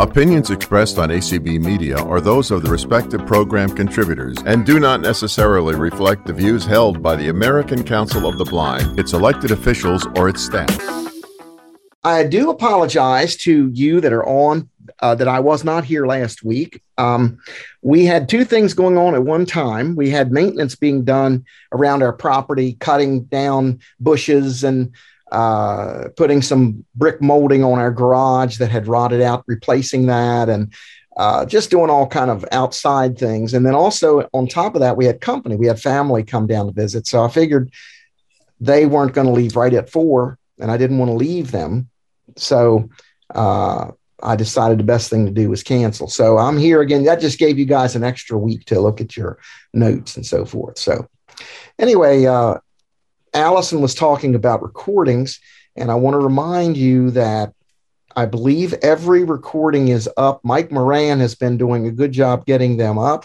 [0.00, 5.02] Opinions expressed on ACB Media are those of the respective program contributors and do not
[5.02, 10.06] necessarily reflect the views held by the American Council of the Blind, its elected officials,
[10.16, 10.74] or its staff.
[12.02, 16.42] I do apologize to you that are on uh, that I was not here last
[16.42, 16.82] week.
[16.96, 17.38] Um,
[17.82, 19.96] we had two things going on at one time.
[19.96, 24.94] We had maintenance being done around our property, cutting down bushes and
[25.30, 30.72] uh, putting some brick molding on our garage that had rotted out, replacing that, and
[31.16, 33.54] uh, just doing all kind of outside things.
[33.54, 35.56] And then also on top of that, we had company.
[35.56, 37.06] We had family come down to visit.
[37.06, 37.72] So I figured
[38.60, 41.88] they weren't going to leave right at four, and I didn't want to leave them.
[42.36, 42.88] So
[43.34, 43.90] uh,
[44.22, 46.08] I decided the best thing to do was cancel.
[46.08, 47.04] So I'm here again.
[47.04, 49.38] That just gave you guys an extra week to look at your
[49.72, 50.78] notes and so forth.
[50.78, 51.08] So
[51.78, 52.58] anyway, uh,
[53.34, 55.40] Allison was talking about recordings,
[55.76, 57.52] and I want to remind you that
[58.16, 60.40] I believe every recording is up.
[60.44, 63.24] Mike Moran has been doing a good job getting them up,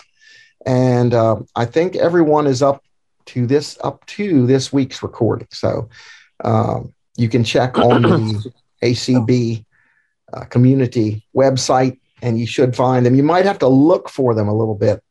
[0.66, 2.84] and uh, I think everyone is up
[3.28, 5.47] to this up to this week's recording.
[5.52, 5.89] So
[6.44, 8.53] um, you can check on the
[8.84, 9.66] ACB
[10.34, 13.16] uh, community website, and you should find them.
[13.16, 15.03] You might have to look for them a little bit,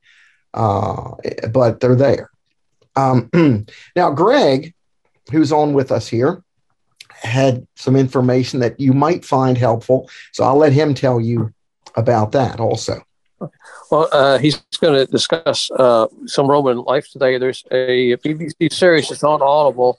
[0.54, 1.12] uh,
[1.50, 2.30] but they're there.
[2.96, 3.30] Um,
[3.96, 4.73] now, Greg
[5.30, 6.42] who's on with us here
[7.22, 10.08] had some information that you might find helpful.
[10.32, 11.52] So I'll let him tell you
[11.96, 13.02] about that also.
[13.90, 17.38] Well, uh, he's going to discuss uh, some Roman life today.
[17.38, 19.98] There's a BBC series that's on Audible.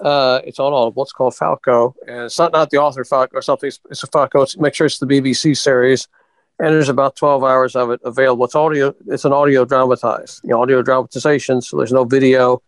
[0.00, 1.02] Uh, it's on Audible.
[1.02, 3.68] It's called Falco, and it's not not the author Falco or something.
[3.68, 4.42] It's, it's a Falco.
[4.42, 6.06] It's, make sure it's the BBC series,
[6.58, 8.44] and there's about 12 hours of it available.
[8.44, 8.94] It's audio.
[9.06, 11.62] It's an audio dramatized, you know, audio dramatization.
[11.62, 12.62] So there's no video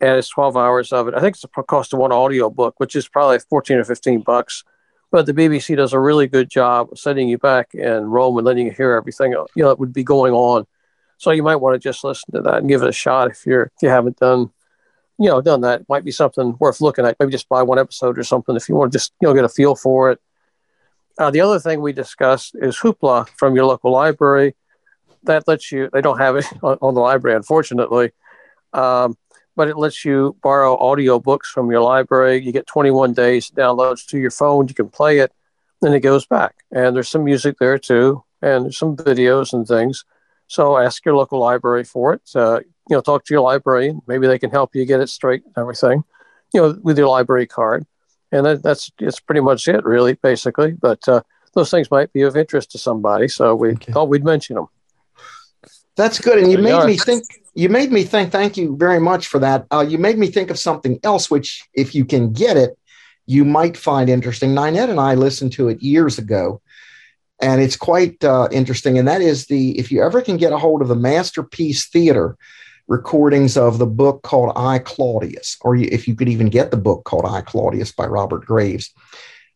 [0.00, 1.14] and it's 12 hours of it.
[1.14, 4.20] I think it's the cost of one audio book, which is probably 14 or 15
[4.20, 4.64] bucks.
[5.10, 8.46] But the BBC does a really good job of setting you back in Rome and
[8.46, 10.66] letting you hear everything you know that would be going on.
[11.16, 13.46] So you might want to just listen to that and give it a shot if
[13.46, 14.50] you're if you haven't done
[15.18, 15.80] you know done that.
[15.80, 17.16] It might be something worth looking at.
[17.18, 19.44] Maybe just buy one episode or something if you want to just you know get
[19.44, 20.20] a feel for it.
[21.18, 24.54] Uh, the other thing we discussed is Hoopla from your local library.
[25.24, 25.90] That lets you.
[25.92, 28.12] They don't have it on, on the library, unfortunately.
[28.72, 29.16] Um,
[29.58, 32.40] but it lets you borrow audio books from your library.
[32.40, 34.68] You get 21 days downloads to your phone.
[34.68, 35.32] You can play it,
[35.82, 36.54] then it goes back.
[36.70, 40.04] And there's some music there too, and there's some videos and things.
[40.46, 42.22] So ask your local library for it.
[42.36, 44.00] Uh, you know, talk to your librarian.
[44.06, 46.04] Maybe they can help you get it straight and everything.
[46.54, 47.84] You know, with your library card,
[48.30, 50.70] and that, that's it's pretty much it, really, basically.
[50.70, 51.22] But uh,
[51.54, 53.92] those things might be of interest to somebody, so we okay.
[53.92, 54.68] thought we'd mention them.
[55.98, 59.26] That's good, and you made me think you made me think, thank you very much
[59.26, 59.66] for that.
[59.72, 62.78] Uh, you made me think of something else, which, if you can get it,
[63.26, 64.54] you might find interesting.
[64.54, 66.62] Ninette and I listened to it years ago,
[67.42, 68.96] and it's quite uh, interesting.
[68.96, 72.36] And that is the, if you ever can get a hold of the Masterpiece Theater
[72.86, 77.02] recordings of the book called I, Claudius, or if you could even get the book
[77.02, 78.94] called I, Claudius by Robert Graves,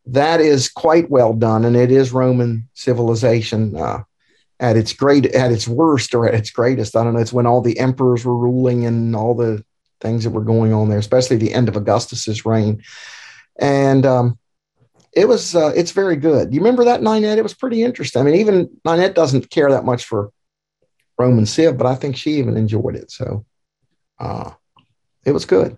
[0.07, 1.65] that is quite well done.
[1.65, 3.77] And it is Roman civilization.
[3.77, 4.03] Uh,
[4.63, 6.97] at its great at its worst or at its greatest.
[6.97, 7.21] I don't know.
[7.21, 9.65] It's when all the emperors were ruling and all the
[10.01, 12.83] things that were going on there, especially the end of Augustus's reign.
[13.59, 14.39] And um,
[15.13, 16.55] it was uh, it's very good.
[16.55, 17.39] You remember that Ninette?
[17.39, 18.23] It was pretty interesting.
[18.23, 20.31] I mean, even Ninette doesn't care that much for
[21.19, 23.11] Roman Civ, but I think she even enjoyed it.
[23.11, 23.45] So
[24.21, 24.53] uh,
[25.27, 25.77] it was good.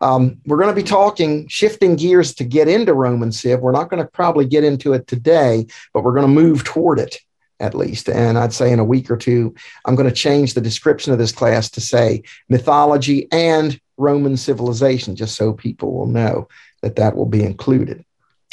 [0.00, 3.60] Um, we're going to be talking, shifting gears to get into Roman Civ.
[3.60, 6.98] We're not going to probably get into it today, but we're going to move toward
[6.98, 7.18] it
[7.62, 8.08] at least.
[8.08, 9.54] And I'd say in a week or two,
[9.86, 15.14] I'm going to change the description of this class to say mythology and Roman civilization,
[15.14, 16.48] just so people will know
[16.82, 18.04] that that will be included.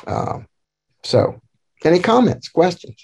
[0.05, 0.47] Um,
[1.03, 1.41] so,
[1.83, 3.03] any comments, questions?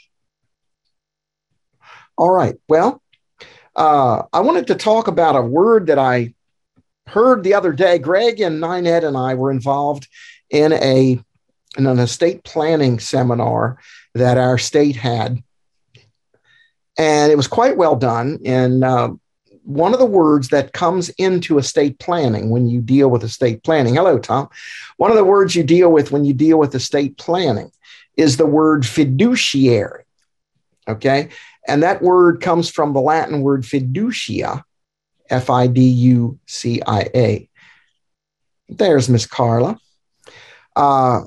[2.17, 2.55] All right.
[2.69, 3.01] Well,
[3.75, 6.33] uh, I wanted to talk about a word that I
[7.07, 7.97] heard the other day.
[7.97, 10.07] Greg and Ninette and I were involved
[10.49, 11.19] in a
[11.77, 13.79] in an estate planning seminar
[14.13, 15.43] that our state had
[16.97, 18.39] and it was quite well done.
[18.45, 19.13] And uh,
[19.63, 23.95] one of the words that comes into estate planning when you deal with estate planning,
[23.95, 24.47] hello, Tom.
[24.97, 27.71] One of the words you deal with when you deal with estate planning
[28.15, 30.03] is the word fiduciary.
[30.87, 31.29] Okay.
[31.67, 34.63] And that word comes from the Latin word fiducia,
[35.29, 37.49] F I D U C I A.
[38.69, 39.79] There's Miss Carla.
[40.75, 41.21] Uh,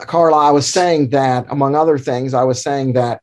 [0.00, 3.20] Carla, I was saying that, among other things, I was saying that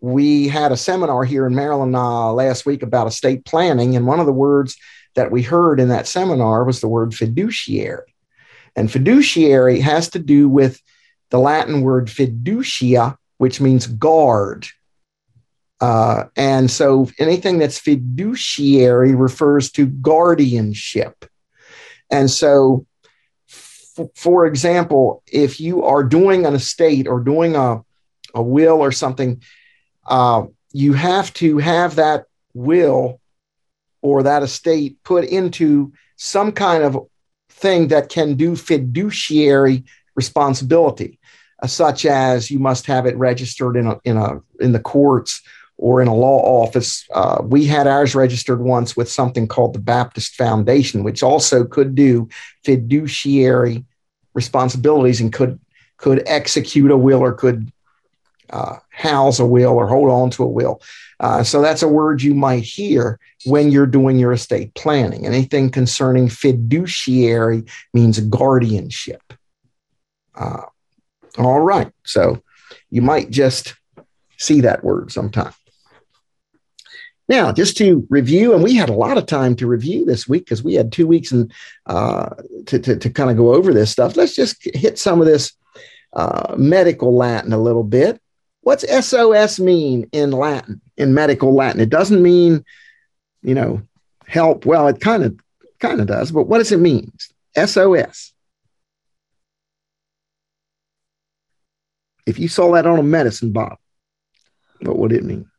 [0.00, 4.20] we had a seminar here in Maryland uh, last week about estate planning, and one
[4.20, 4.76] of the words
[5.14, 8.14] that we heard in that seminar was the word fiduciary.
[8.76, 10.80] And fiduciary has to do with
[11.30, 14.68] the Latin word fiducia, which means guard.
[15.80, 21.24] Uh, and so anything that's fiduciary refers to guardianship.
[22.10, 22.86] And so,
[23.48, 27.82] f- for example, if you are doing an estate or doing a,
[28.34, 29.42] a will or something,
[30.08, 33.20] uh, you have to have that will
[34.02, 37.06] or that estate put into some kind of
[37.50, 39.84] thing that can do fiduciary
[40.14, 41.18] responsibility,
[41.62, 45.42] uh, such as you must have it registered in a, in a in the courts
[45.76, 47.06] or in a law office.
[47.14, 51.94] Uh, we had ours registered once with something called the Baptist Foundation, which also could
[51.94, 52.28] do
[52.64, 53.84] fiduciary
[54.34, 55.58] responsibilities and could
[55.96, 57.72] could execute a will or could
[58.50, 60.80] uh, house a will or hold on to a will.
[61.20, 65.26] Uh, so that's a word you might hear when you're doing your estate planning.
[65.26, 69.22] Anything concerning fiduciary means guardianship.
[70.34, 70.62] Uh,
[71.36, 71.92] all right.
[72.04, 72.42] So
[72.90, 73.74] you might just
[74.36, 75.52] see that word sometime.
[77.28, 80.46] Now, just to review, and we had a lot of time to review this week
[80.46, 81.52] because we had two weeks and
[81.84, 82.30] uh,
[82.66, 84.16] to, to, to kind of go over this stuff.
[84.16, 85.52] Let's just hit some of this
[86.14, 88.18] uh, medical Latin a little bit.
[88.68, 91.80] What's SOS mean in Latin, in medical Latin?
[91.80, 92.66] It doesn't mean,
[93.40, 93.80] you know,
[94.26, 94.66] help.
[94.66, 95.40] Well, it kind of
[95.78, 97.10] kind of does, but what does it mean?
[97.56, 98.34] SOS.
[102.26, 103.78] If you saw that on a medicine bottle,
[104.82, 105.50] what would it mean?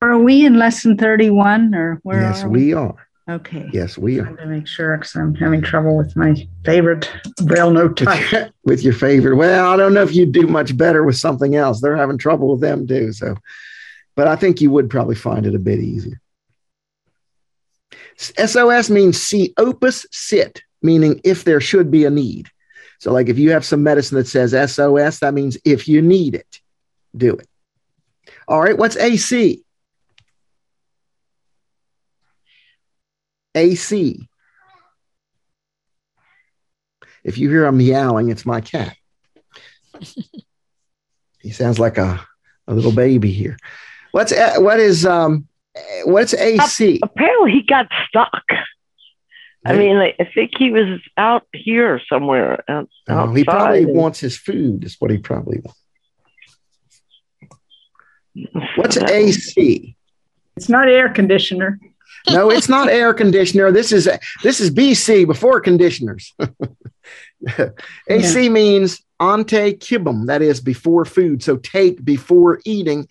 [0.00, 2.66] Are we in lesson 31 or where yes, are we?
[2.66, 2.74] we?
[2.74, 3.08] are.
[3.28, 3.68] Okay.
[3.72, 4.36] Yes, we are.
[4.36, 6.34] to make sure because I'm having trouble with my
[6.64, 7.08] favorite
[7.44, 8.52] braille note type.
[8.64, 9.36] with your favorite.
[9.36, 11.80] Well, I don't know if you'd do much better with something else.
[11.80, 13.12] They're having trouble with them too.
[13.12, 13.36] So,
[14.16, 16.20] but I think you would probably find it a bit easier.
[18.16, 22.48] SOS means si opus sit, meaning if there should be a need.
[22.98, 26.34] So, like if you have some medicine that says SOS, that means if you need
[26.34, 26.60] it,
[27.16, 27.48] do it.
[28.48, 29.62] All right, what's AC?
[33.54, 34.28] AC.
[37.24, 38.96] If you hear him meowing, it's my cat.
[41.40, 42.24] he sounds like a,
[42.66, 43.56] a little baby here.
[44.12, 45.46] What's what is um
[46.04, 47.00] what's AC?
[47.02, 48.42] Apparently, he got stuck.
[49.64, 52.64] I mean, I I think he was out here somewhere.
[52.68, 54.82] Out, Oh, he probably and- wants his food.
[54.84, 55.78] Is what he probably wants.
[58.76, 59.96] What's AC?
[60.56, 61.78] It's not air conditioner.
[62.30, 63.72] No, it's not air conditioner.
[63.72, 64.08] This is
[64.42, 66.34] this is BC before conditioners.
[68.08, 71.42] AC means ante cibum, that is before food.
[71.42, 73.08] So take before eating,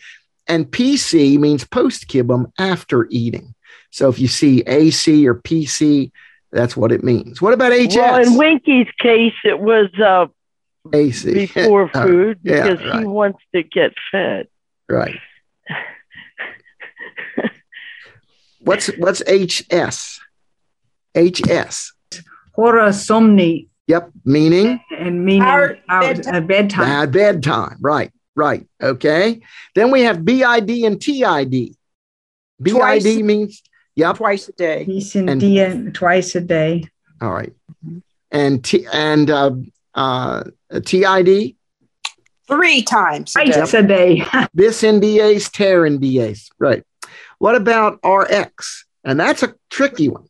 [0.48, 3.54] and PC means post cibum after eating.
[3.92, 6.12] So if you see AC or PC,
[6.52, 7.42] that's what it means.
[7.42, 7.96] What about HS?
[7.96, 10.28] Well, in Winky's case, it was uh,
[10.94, 13.00] AC before Uh, food yeah, because right.
[13.00, 14.48] he wants to get fed.
[14.90, 15.20] right.
[18.64, 20.20] What's what's HS?
[21.16, 21.94] HS.
[22.54, 26.36] Hora somni Yep, meaning and meaning Our out bedtime.
[26.36, 26.86] uh, bedtime.
[26.86, 27.78] bad bedtime.
[27.82, 28.66] Right, right.
[28.82, 29.42] Okay.
[29.76, 31.76] Then we have BID and TID.
[32.62, 33.06] BID Twice.
[33.06, 33.62] means,
[33.96, 34.16] yep.
[34.16, 34.86] twice a day.
[34.86, 36.86] Peace and And- dia twice a day.
[37.22, 37.52] All right.
[38.32, 39.52] And T and uh,
[39.94, 40.44] uh,
[40.86, 41.56] TID,
[42.48, 43.52] Three times a day.
[43.52, 44.24] Twice a day.
[44.56, 46.50] bis NDAs, tear NDAs.
[46.60, 46.84] Right.
[47.42, 48.86] What about RX?
[49.04, 50.28] And that's a tricky one.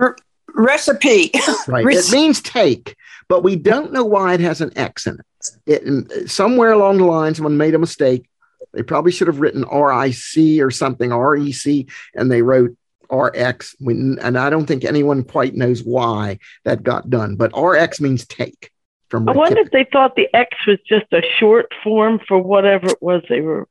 [0.00, 0.16] R-
[0.56, 1.30] recipe.
[1.68, 1.84] Right.
[1.84, 2.96] Rec- it means take,
[3.28, 5.46] but we don't know why it has an X in it.
[5.66, 5.84] it.
[5.84, 8.28] Mm, somewhere along the line, someone made a mistake.
[8.72, 12.76] They probably should have written RIC or something, REC, and they wrote
[13.08, 13.76] RX.
[13.78, 17.36] When, and I don't think anyone quite knows why that got done.
[17.36, 18.72] But RX means take
[19.10, 22.88] from I wonder if they thought the X was just a short form for whatever
[22.88, 23.68] it was they were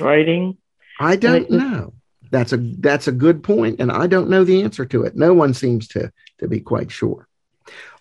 [0.00, 0.56] writing.
[1.00, 1.50] I don't Right.
[1.50, 1.92] know.
[2.30, 5.16] That's a that's a good point, and I don't know the answer to it.
[5.16, 7.26] No one seems to to be quite sure.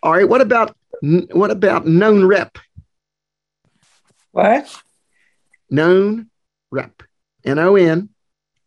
[0.04, 0.76] All right, what about
[1.32, 2.58] what about known rep?
[4.32, 4.82] What?
[5.70, 6.28] Known
[6.72, 7.04] rep.
[7.46, 8.10] N O N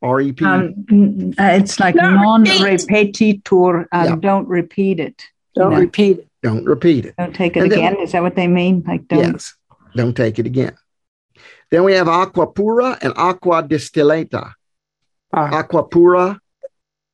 [0.02, 0.44] R E P.
[0.44, 3.88] Um, uh, it's like non repetitor.
[3.92, 4.16] Uh, Yeah.
[4.16, 5.22] Don't repeat it.
[5.54, 5.78] Don't Yeah.
[5.78, 6.28] repeat it.
[6.42, 7.14] Don't repeat it.
[7.18, 7.96] Don't take it And then- again.
[8.00, 8.82] Is that what they mean?
[8.86, 9.18] Like don't.
[9.32, 9.54] Yes.
[9.94, 10.72] Don't take it again.
[11.70, 14.52] Then we have aqua pura and aqua distillata.
[15.32, 16.40] Uh, Aqua pura,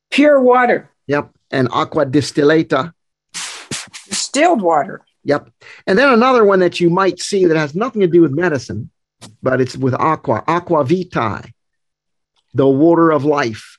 [0.09, 2.91] pure water, yep, and aqua distillata,
[4.09, 5.05] distilled water.
[5.23, 5.47] yep.
[5.85, 8.89] And then another one that you might see that has nothing to do with medicine,
[9.43, 11.51] but it's with aqua, aqua vitae,
[12.55, 13.77] the water of life,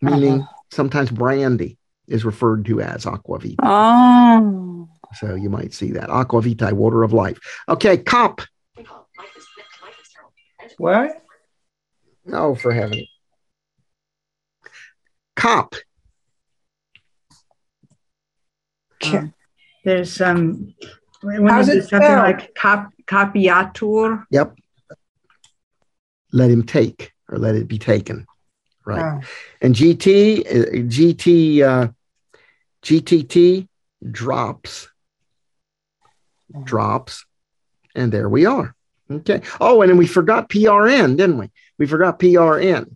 [0.00, 3.56] meaning sometimes brandy is referred to as aqua vitae.
[3.64, 4.88] Oh.
[5.14, 6.10] So you might see that.
[6.10, 7.40] Aqua vitae, water of life.
[7.68, 8.40] Okay, cop.
[10.80, 11.22] What?
[12.24, 13.04] No, for heaven.
[15.36, 15.74] Cop.
[19.04, 19.34] Um,
[19.84, 20.74] there's um,
[21.20, 22.24] when How's it it something spelled?
[22.24, 24.24] like cop, copiatur?
[24.30, 24.56] Yep.
[26.32, 28.26] Let him take or let it be taken.
[28.86, 29.20] Right.
[29.22, 29.26] Oh.
[29.60, 31.88] And GT, uh, GT, uh,
[32.82, 33.68] GTT
[34.10, 34.88] drops,
[36.64, 37.26] drops,
[37.94, 38.74] and there we are.
[39.10, 39.42] Okay.
[39.60, 41.50] Oh, and then we forgot PRN, didn't we?
[41.78, 42.94] We forgot PRN.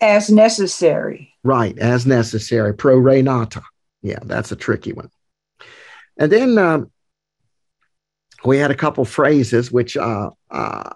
[0.00, 1.34] As necessary.
[1.42, 2.74] Right, as necessary.
[2.74, 3.62] Pro re nata.
[4.02, 5.10] Yeah, that's a tricky one.
[6.16, 6.90] And then um,
[8.44, 10.90] we had a couple phrases which uh, uh,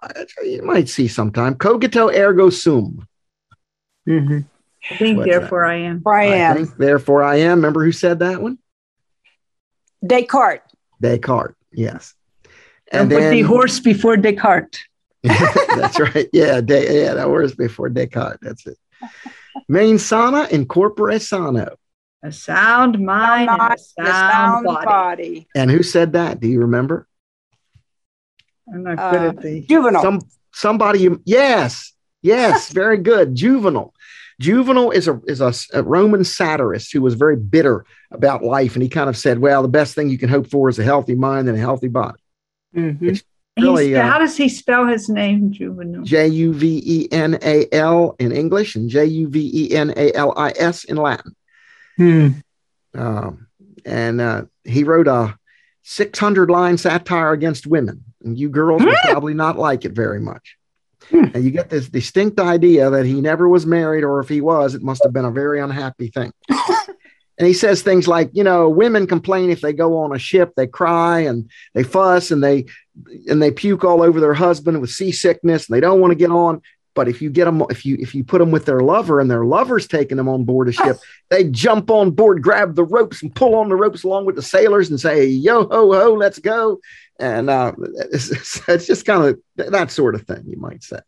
[0.45, 1.55] you might see sometime.
[1.55, 3.07] Cogito ergo sum.
[4.09, 4.41] Mm-hmm.
[4.91, 5.41] I think What's that?
[5.41, 6.03] therefore I am.
[6.07, 6.57] I am.
[6.57, 7.59] think, therefore, I am.
[7.59, 8.59] Remember who said that one?
[10.05, 10.63] Descartes.
[11.01, 11.55] Descartes.
[11.73, 12.15] Yes.
[12.93, 14.79] And put the horse before Descartes.
[15.23, 16.29] that's right.
[16.33, 18.39] Yeah, De, yeah, that horse before Descartes.
[18.43, 18.79] That's it.
[19.69, 21.77] Mens sana in corpore sano.
[22.23, 24.87] A sound mind and a Mind, sound, the sound body.
[24.87, 25.49] body.
[25.57, 26.39] And who said that?
[26.41, 27.09] Do you remember?
[28.73, 29.61] I'm not good Uh, at the.
[29.63, 30.03] Juvenile.
[30.03, 30.21] Some
[30.53, 31.01] somebody.
[31.01, 33.35] you- Yes, yes, very good.
[33.35, 33.93] Juvenal.
[34.41, 38.83] Juvenal is a is a, a Roman satirist who was very bitter about life, and
[38.83, 41.15] he kind of said, "Well, the best thing you can hope for is a healthy
[41.15, 42.19] mind and a healthy body."
[42.75, 43.23] Mhm.
[43.59, 46.05] Really, uh, how does he spell his name, Juvenile?
[46.05, 49.93] J U V E N A L in English and J U V E N
[49.95, 51.37] A L I S in Latin.
[51.99, 52.29] Hmm.
[52.95, 53.47] Um,
[53.85, 55.37] and uh, he wrote a
[55.83, 58.05] 600 line satire against women.
[58.25, 60.57] And you girls would probably not like it very much.
[61.11, 61.27] Hmm.
[61.35, 64.75] And you get this distinct idea that he never was married, or if he was,
[64.75, 66.33] it must have been a very unhappy thing.
[67.39, 70.53] and he says things like, you know, women complain if they go on a ship,
[70.55, 72.67] they cry and they fuss and they
[73.27, 76.31] and they puke all over their husband with seasickness and they don't want to get
[76.31, 76.61] on.
[76.95, 79.31] But if you get them, if you if you put them with their lover and
[79.31, 80.99] their lover's taking them on board a ship,
[81.31, 84.43] they jump on board, grab the ropes, and pull on the ropes along with the
[84.43, 86.81] sailors and say, "Yo ho ho, let's go!"
[87.19, 87.73] And uh,
[88.13, 90.99] it's, it's, just kind of that sort of thing, you might say.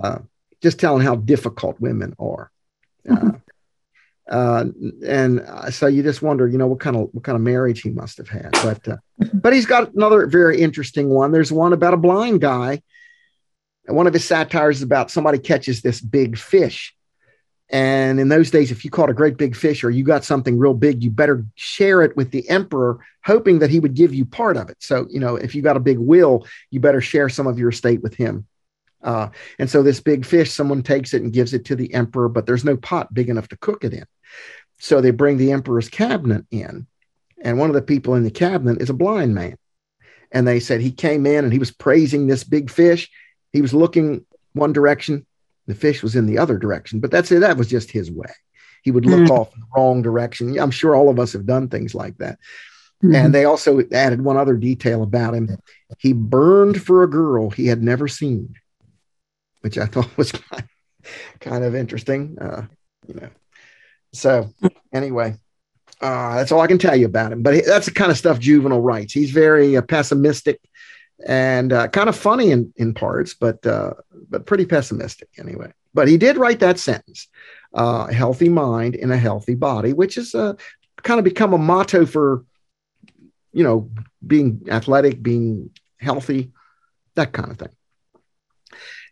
[0.00, 0.20] Uh,
[0.62, 2.52] just telling how difficult women are.
[3.10, 3.32] Uh,
[4.30, 4.64] uh,
[5.04, 7.82] and uh, so you just wonder, you know, what kind of what kind of marriage
[7.82, 8.52] he must have had.
[8.62, 8.96] But uh,
[9.34, 11.32] but he's got another very interesting one.
[11.32, 12.80] There's one about a blind guy.
[13.86, 16.94] And one of his satires is about somebody catches this big fish.
[17.70, 20.58] And in those days, if you caught a great big fish or you got something
[20.58, 24.24] real big, you better share it with the emperor, hoping that he would give you
[24.24, 24.76] part of it.
[24.80, 27.70] So, you know, if you got a big will, you better share some of your
[27.70, 28.46] estate with him.
[29.02, 32.28] Uh, and so this big fish, someone takes it and gives it to the emperor,
[32.28, 34.04] but there's no pot big enough to cook it in.
[34.80, 36.86] So they bring the emperor's cabinet in,
[37.42, 39.56] and one of the people in the cabinet is a blind man.
[40.32, 43.10] And they said he came in and he was praising this big fish.
[43.52, 45.26] He was looking one direction,
[45.66, 47.40] the fish was in the other direction, but that's it.
[47.40, 48.32] That was just his way.
[48.82, 49.32] He would look Hmm.
[49.32, 50.58] off in the wrong direction.
[50.58, 52.38] I'm sure all of us have done things like that.
[53.02, 53.14] Mhm.
[53.14, 55.56] And they also added one other detail about him.
[55.98, 58.54] He burned for a girl he had never seen,
[59.60, 60.64] which I thought was kind
[61.40, 62.38] kind of interesting.
[62.40, 62.66] Uh,
[63.06, 63.28] you know,
[64.12, 64.48] so
[64.92, 65.34] anyway,
[66.00, 67.42] uh, that's all I can tell you about him.
[67.42, 69.12] But he- that's the kind of stuff Juvenal writes.
[69.12, 70.60] He's very uh, pessimistic
[71.26, 73.94] and uh, kind of funny in, in parts, but uh,
[74.28, 75.72] but pretty pessimistic anyway.
[75.92, 77.28] But he did write that sentence:
[77.74, 80.54] uh, "A healthy mind in a healthy body," which is uh,
[81.02, 82.44] kind of become a motto for
[83.52, 83.90] you know
[84.26, 86.52] being athletic, being healthy,
[87.16, 87.68] that kind of thing.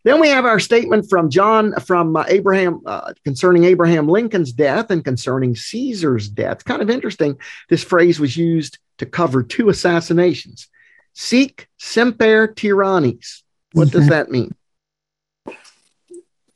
[0.05, 4.91] Then we have our statement from John, from uh, Abraham, uh, concerning Abraham Lincoln's death
[4.91, 6.65] and concerning Caesar's death.
[6.65, 7.39] Kind of interesting.
[7.69, 10.69] This phrase was used to cover two assassinations.
[11.15, 13.43] Sic semper tyrannis.
[13.73, 14.55] What does that mean?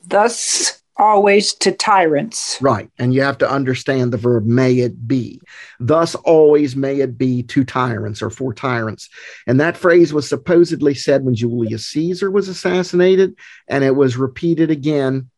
[0.05, 2.61] Thus, always to tyrants.
[2.61, 2.89] Right.
[2.99, 5.41] And you have to understand the verb may it be.
[5.79, 9.09] Thus, always may it be to tyrants or for tyrants.
[9.47, 13.35] And that phrase was supposedly said when Julius Caesar was assassinated,
[13.67, 15.29] and it was repeated again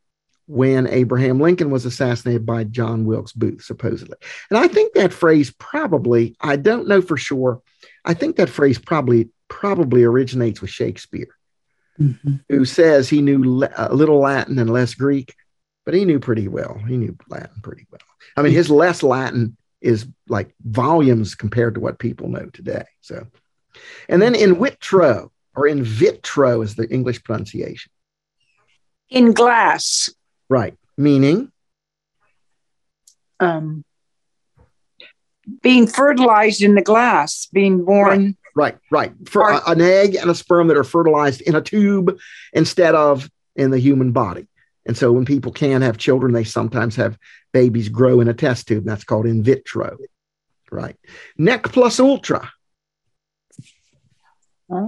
[0.47, 4.17] when Abraham Lincoln was assassinated by John Wilkes Booth, supposedly.
[4.49, 7.61] And I think that phrase probably, I don't know for sure,
[8.03, 11.35] I think that phrase probably probably originates with Shakespeare
[11.99, 12.41] Mhm.
[12.49, 15.33] who says he knew a little Latin and less Greek,
[15.85, 16.79] but he knew pretty well.
[16.87, 18.01] He knew Latin pretty well.
[18.35, 22.85] I mean, his less Latin is like volumes compared to what people know today.
[23.01, 23.27] So,
[24.09, 27.91] and then in vitro or in vitro is the English pronunciation,
[29.09, 30.09] In glass.
[30.49, 30.75] right?
[30.97, 31.51] Meaning,
[33.39, 33.83] Um,
[35.61, 38.35] being fertilized in the glass, being born.
[38.55, 39.11] Right, right.
[39.11, 39.29] right.
[39.29, 42.17] For an egg and a sperm that are fertilized in a tube
[42.53, 44.47] instead of in the human body.
[44.85, 47.17] And so when people can have children, they sometimes have
[47.53, 48.85] babies grow in a test tube.
[48.85, 49.97] That's called in vitro.
[50.71, 50.95] Right.
[51.37, 52.51] Nec plus ultra.
[54.69, 54.87] Hmm.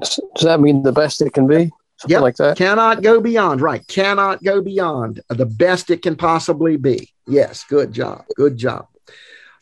[0.00, 1.70] Does does that mean the best it can be?
[1.98, 2.22] Something Yep.
[2.22, 2.56] like that.
[2.56, 3.60] Cannot go beyond.
[3.60, 3.86] Right.
[3.86, 7.10] Cannot go beyond the best it can possibly be.
[7.26, 7.64] Yes.
[7.68, 8.24] Good job.
[8.36, 8.86] Good job.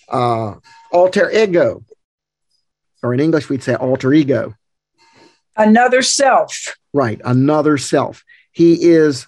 [0.08, 0.54] Uh,
[0.90, 1.84] alter ego.
[3.02, 4.54] Or in English, we'd say alter ego.
[5.56, 6.76] Another self.
[6.92, 7.20] Right.
[7.24, 8.24] Another self.
[8.52, 9.26] He is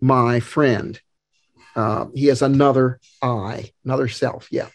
[0.00, 1.00] my friend.
[1.76, 4.48] Uh, he is another I, another self.
[4.50, 4.68] Yeah.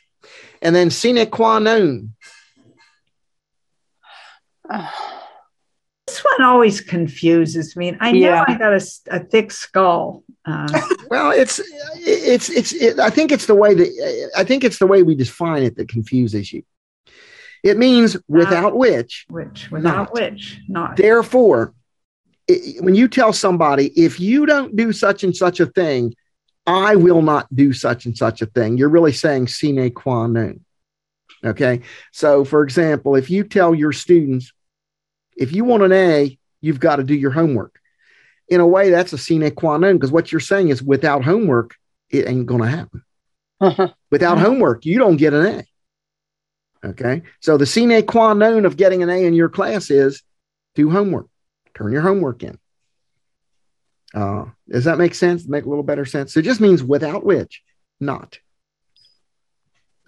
[0.62, 2.14] And then sine qua non.
[6.08, 7.96] This one always confuses me.
[8.00, 8.46] I know Yeah.
[8.48, 10.24] I got a thick skull.
[10.46, 10.68] Uh,
[11.10, 11.60] Well, it's
[11.96, 12.72] it's it's.
[12.74, 15.76] It, I think it's the way that I think it's the way we define it
[15.78, 16.64] that confuses you.
[17.64, 20.14] It means without which, which, without Not.
[20.14, 20.96] which, not.
[20.98, 21.74] therefore,
[22.50, 26.14] i when you tell somebody if you don't do such and such a thing,
[26.66, 28.78] I will not do such and such a thing.
[28.78, 30.64] You're really saying sine qua non.
[31.44, 31.82] Okay.
[32.12, 34.52] So, for example, if you tell your students,
[35.38, 37.80] if you want an A, you've got to do your homework.
[38.50, 41.76] In a way, that's a sine qua non because what you're saying is without homework,
[42.10, 43.04] it ain't going to happen.
[44.10, 44.42] Without Mhm.
[44.42, 45.64] homework, you don't get an A.
[46.84, 47.24] Okay.
[47.42, 50.24] So, the sine qua non of getting an A in your class is
[50.76, 51.28] do homework,
[51.76, 52.58] turn your homework in.
[54.14, 55.48] Uh, does that make sense?
[55.48, 56.34] Make a little better sense?
[56.34, 57.62] So it just means without which,
[58.00, 58.40] not.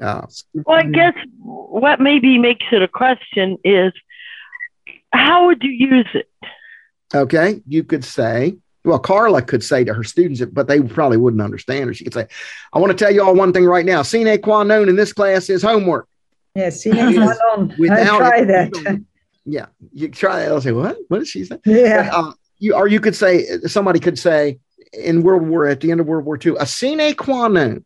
[0.02, 3.94] Uh, Well, I guess what maybe makes it a question is
[5.14, 6.30] how would you use it?
[7.14, 7.62] okay.
[7.68, 11.88] You could say, well, Carla could say to her students, but they probably wouldn't understand
[11.88, 11.94] her.
[11.94, 12.28] She could say,
[12.74, 14.02] I want to tell you all one thing right now.
[14.02, 16.08] Sine qua non in this class is homework.
[16.56, 17.38] Yeah, see, I Yes.
[17.56, 18.72] don't- Without try that.
[18.74, 19.06] don't-
[19.46, 19.68] Yeah.
[19.94, 20.50] You try that.
[20.52, 20.98] I'll say, what?
[21.08, 21.58] What did she say?
[21.66, 22.10] Yeah.
[22.14, 24.60] uh, you or you could say somebody could say
[24.94, 27.84] in World War at the end of World War II, a sine qua non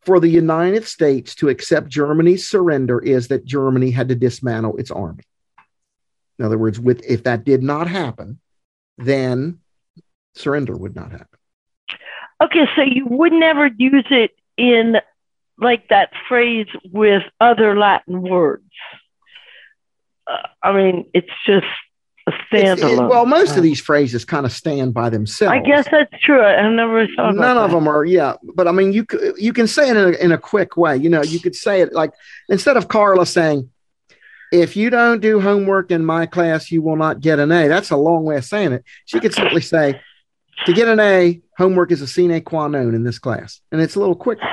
[0.00, 4.90] for the United States to accept Germany's surrender is that Germany had to dismantle its
[4.90, 5.22] army.
[6.40, 8.40] In other words, with if that did not happen,
[8.98, 9.60] then
[10.34, 11.38] surrender would not happen.
[12.42, 14.96] Okay, so you would never use it in
[15.58, 18.64] like that phrase with other Latin words.
[20.26, 21.66] Uh, I mean, it's just
[22.28, 23.08] a It's- it- standalone.
[23.10, 25.52] well, most of these phrases kind of stand by themselves.
[25.52, 26.40] I guess that's true.
[26.42, 27.76] I never thought None of that.
[27.76, 28.34] them are, yeah.
[28.54, 29.04] But I mean, you
[29.36, 30.96] you can say it in a, in a quick way.
[30.96, 32.12] You know, you could say it like
[32.48, 33.68] instead of Carla saying,
[34.52, 37.90] "If you don't do homework in my class, you will not get an A." That's
[37.90, 38.84] a long way of saying it.
[39.06, 40.00] She could simply say,
[40.66, 43.96] "To get an A, homework is a sine qua non in this class," and it's
[43.96, 44.46] a little quicker.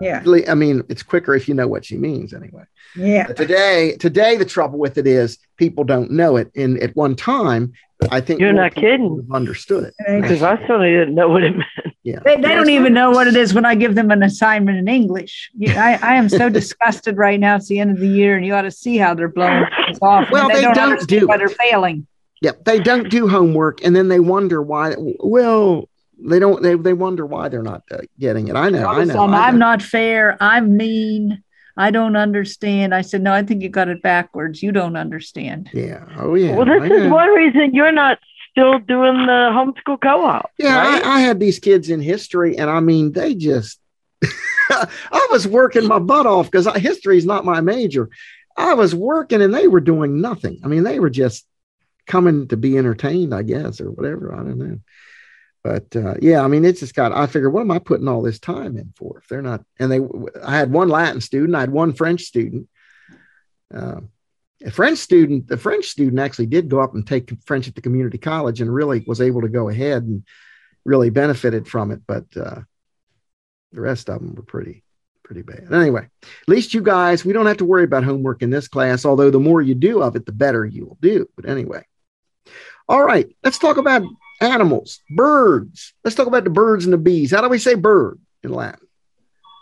[0.00, 0.22] Yeah.
[0.48, 2.64] I mean, it's quicker if you know what she means, anyway.
[2.96, 3.26] Yeah.
[3.26, 6.50] But today, today the trouble with it is people don't know it.
[6.54, 7.72] And at one time,
[8.10, 9.16] I think You're not kidding.
[9.16, 9.94] would have understood it.
[10.20, 11.70] Because I certainly didn't know what it meant.
[12.06, 12.20] Yeah.
[12.24, 14.86] They, they don't even know what it is when I give them an assignment in
[14.86, 15.50] English.
[15.70, 17.56] I, I am so disgusted right now.
[17.56, 19.98] It's the end of the year, and you ought to see how they're blowing us
[20.00, 20.30] off.
[20.30, 21.38] Well, they don't understand do why it.
[21.38, 22.06] they're failing.
[22.42, 24.94] Yep, they don't do homework, and then they wonder why.
[25.18, 26.62] Well, they don't.
[26.62, 28.56] They, they wonder why they're not uh, getting it.
[28.56, 28.86] I know.
[28.86, 29.14] I know.
[29.14, 30.36] Some, I I'm not fair.
[30.40, 31.42] I'm mean.
[31.78, 32.94] I don't understand.
[32.94, 34.62] I said, no, I think you got it backwards.
[34.62, 35.68] You don't understand.
[35.74, 36.06] Yeah.
[36.16, 36.54] Oh yeah.
[36.54, 37.14] well, this I is know.
[37.14, 38.18] one reason you're not
[38.50, 40.50] still doing the homeschool co-op.
[40.58, 41.04] Yeah, right?
[41.04, 43.78] I, I had these kids in history, and I mean, they just.
[44.70, 48.08] I was working my butt off because history is not my major.
[48.56, 50.60] I was working, and they were doing nothing.
[50.64, 51.46] I mean, they were just
[52.06, 54.32] coming to be entertained, I guess, or whatever.
[54.32, 54.78] I don't know.
[55.66, 57.10] But uh, yeah, I mean, it's just got.
[57.10, 59.64] I figured, what am I putting all this time in for if they're not?
[59.80, 59.98] And they,
[60.44, 62.68] I had one Latin student, I had one French student.
[63.74, 64.02] Uh,
[64.64, 67.82] a French student, the French student actually did go up and take French at the
[67.82, 70.22] community college and really was able to go ahead and
[70.84, 72.02] really benefited from it.
[72.06, 72.60] But uh,
[73.72, 74.84] the rest of them were pretty,
[75.24, 75.72] pretty bad.
[75.72, 79.04] Anyway, at least you guys, we don't have to worry about homework in this class.
[79.04, 81.28] Although the more you do of it, the better you will do.
[81.34, 81.84] But anyway,
[82.88, 84.04] all right, let's talk about
[84.40, 85.94] animals, birds.
[86.04, 87.30] Let's talk about the birds and the bees.
[87.30, 88.86] How do we say bird in Latin?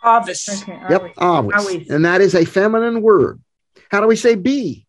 [0.02, 0.62] Ovis.
[0.62, 1.54] Okay, Yep, always.
[1.68, 1.90] avis.
[1.90, 3.40] And that is a feminine word.
[3.90, 4.86] How do we say bee?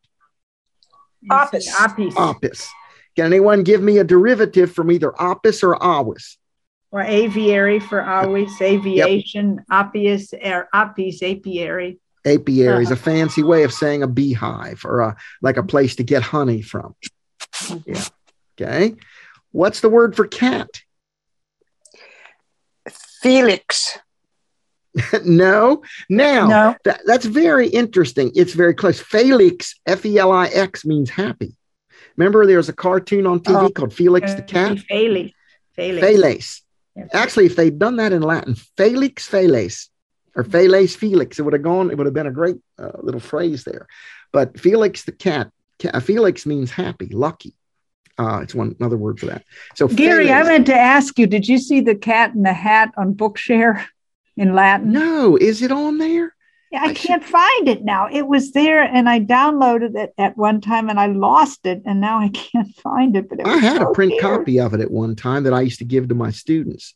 [1.22, 1.68] You say Opis.
[1.74, 2.12] Opis.
[2.14, 2.68] Opis.
[3.16, 6.36] Can anyone give me a derivative from either opis or awis?
[6.92, 12.00] Or aviary for always, aviation, oppius, er, oppis, apiary.
[12.26, 13.04] Apiary is a Uh-huh.
[13.04, 16.96] fancy way of saying a beehive or a, like a place to get honey from.
[17.86, 18.04] Yeah.
[18.60, 18.96] Okay.
[19.56, 20.68] What's the word for cat?
[23.22, 23.98] Felix.
[25.26, 25.82] no.
[26.10, 26.76] Now, No.
[26.84, 28.32] that, that's very interesting.
[28.36, 29.00] It's very close.
[29.00, 31.56] Felix, F E L I X, means happy.
[32.18, 33.70] Remember, there was a cartoon on TV Oh.
[33.70, 34.80] called Felix the Cat?
[34.80, 35.32] Felix.
[35.74, 36.06] Felix.
[36.08, 36.64] Felix.
[36.96, 37.10] Yes.
[37.14, 39.90] Actually, if they'd done that in Latin, Felix Felix
[40.36, 43.20] or Felix Felix, it would have gone, it would have been a great uh, little
[43.22, 43.88] phrase there.
[44.34, 45.50] But Felix the cat,
[45.82, 47.54] ca- Felix means happy, lucky.
[48.18, 49.44] Uh, it's one another word for that.
[49.76, 52.94] So Gary, I meant to ask you, did you see the cat in the hat
[52.98, 53.86] on Bookshare
[54.38, 54.92] in Latin?
[54.92, 56.34] no, is it on there?
[56.72, 58.08] Yeah, I I can't find it now.
[58.12, 62.02] It was there and I downloaded it at one time and I lost it and
[62.02, 63.30] now I can't find it.
[63.30, 65.80] But it I had a print copy of it at one time that I used
[65.80, 66.94] to give to my students.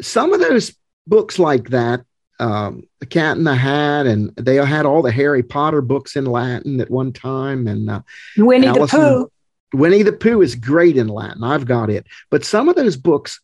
[0.00, 0.74] Some of those
[1.06, 2.02] books like that,
[2.38, 6.24] um, The Cat in the Hat, and they had all the Harry Potter books in
[6.24, 7.66] Latin at one time.
[7.66, 8.02] And uh,
[8.36, 9.32] Winnie Allison- the Pooh.
[9.72, 11.44] Winnie the Pooh is great in Latin.
[11.44, 12.06] I've got it.
[12.30, 13.40] But some of those books,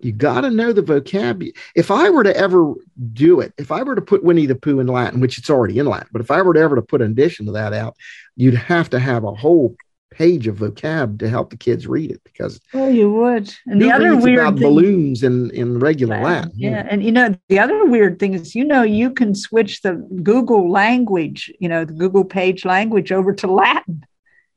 [0.00, 1.54] you got to know the vocabulary.
[1.74, 2.74] If I were to ever
[3.12, 5.78] do it, if I were to put Winnie the Pooh in Latin, which it's already
[5.78, 7.96] in Latin, but if I were to ever to put an addition to that out,
[8.36, 9.76] you'd have to have a whole
[10.10, 13.52] page of vocab to help the kids read it because Oh, you would.
[13.66, 16.52] And the other weird about thing, balloons in, in regular Latin.
[16.54, 19.94] Yeah, and you know the other weird thing is, you know, you can switch the
[20.22, 24.04] Google language, you know, the Google page language over to Latin.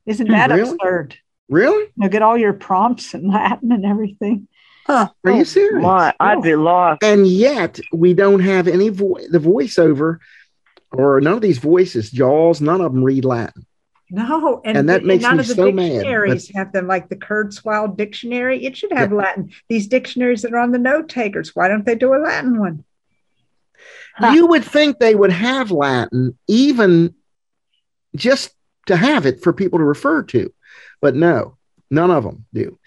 [0.08, 0.70] Isn't hmm, that Really?
[0.70, 1.16] absurd?
[1.48, 1.84] Really?
[1.84, 4.48] You know, get all your prompts in Latin and everything.
[4.86, 5.10] Huh.
[5.24, 5.82] Are you oh, serious?
[5.82, 7.02] My, I'd be lost.
[7.02, 10.18] and yet we don't have any vo- the voiceover
[10.92, 13.66] or none of these voices jaws none of them read latin
[14.08, 17.10] No, and, And that makes none me of the so mad, dictionaries have them like
[17.10, 18.64] the Kurzweil dictionary.
[18.64, 19.52] It should have Latin.
[19.68, 22.84] These dictionaries that are on the note takers, why don't they do a Latin one?
[24.16, 24.30] Huh.
[24.30, 27.14] you would think they would have latin even
[28.16, 28.50] just
[28.88, 30.52] to have it for people to refer to
[31.00, 31.56] but no
[31.90, 32.78] none of them do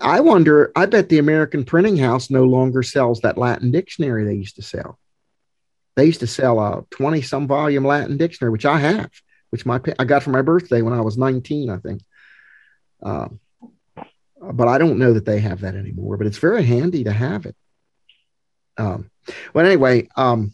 [0.00, 4.34] i wonder i bet the american printing house no longer sells that latin dictionary they
[4.34, 4.98] used to sell
[5.96, 9.10] they used to sell a 20 some volume latin dictionary which i have
[9.50, 12.02] which my i got for my birthday when i was 19 i think
[13.02, 13.40] um,
[14.52, 17.46] but i don't know that they have that anymore but it's very handy to have
[17.46, 17.56] it
[18.80, 19.10] um,
[19.52, 20.52] well, anyway, um,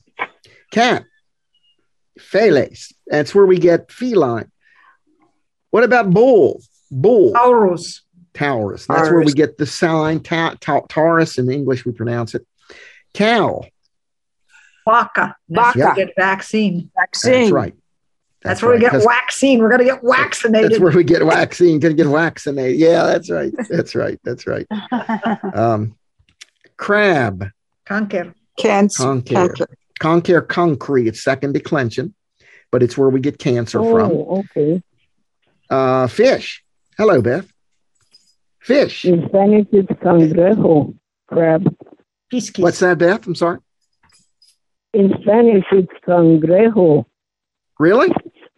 [0.70, 1.05] cat,
[2.18, 2.92] feles.
[3.07, 4.50] That's where we get feline.
[5.70, 6.61] What about bull?
[6.90, 8.02] Bull, Taurus.
[8.35, 8.87] Taurus.
[8.87, 11.85] That's where we get the sign ta- ta- Taurus in English.
[11.85, 12.46] We pronounce it.
[13.14, 13.62] Cow.
[14.88, 15.37] Vaca.
[15.48, 16.90] That's where get vaccine.
[16.96, 17.33] Vaccine.
[17.33, 17.74] That's right.
[18.42, 19.59] That's, where we right, get 'cause vaccine.
[19.59, 20.70] We're going to get vaccinated.
[20.70, 21.81] That's where we get vaccine.
[21.81, 22.79] Gonna get vaccinated.
[22.79, 23.52] Yeah, that's right.
[23.68, 24.20] That's right.
[24.22, 24.66] That's right.
[25.55, 25.96] Um,
[26.76, 27.50] crab.
[27.85, 28.35] Conquer.
[28.57, 29.02] Cancer.
[29.02, 29.66] Conquer.
[29.98, 31.09] Conquer concrete.
[31.09, 32.14] It's second declension,
[32.70, 34.12] but it's where we get cancer from.
[34.12, 34.83] Oh, okay.
[35.68, 36.62] Uh, fish.
[36.96, 37.50] Hello, Beth.
[38.61, 39.05] Fish.
[39.05, 40.96] In Spanish, it's cangrejo,
[41.29, 41.74] crab.
[42.33, 42.59] Piscis.
[42.59, 43.26] What's that, Beth?
[43.26, 43.59] I'm sorry.
[44.92, 47.05] In Spanish, it's cangrejo.
[47.79, 48.11] Really?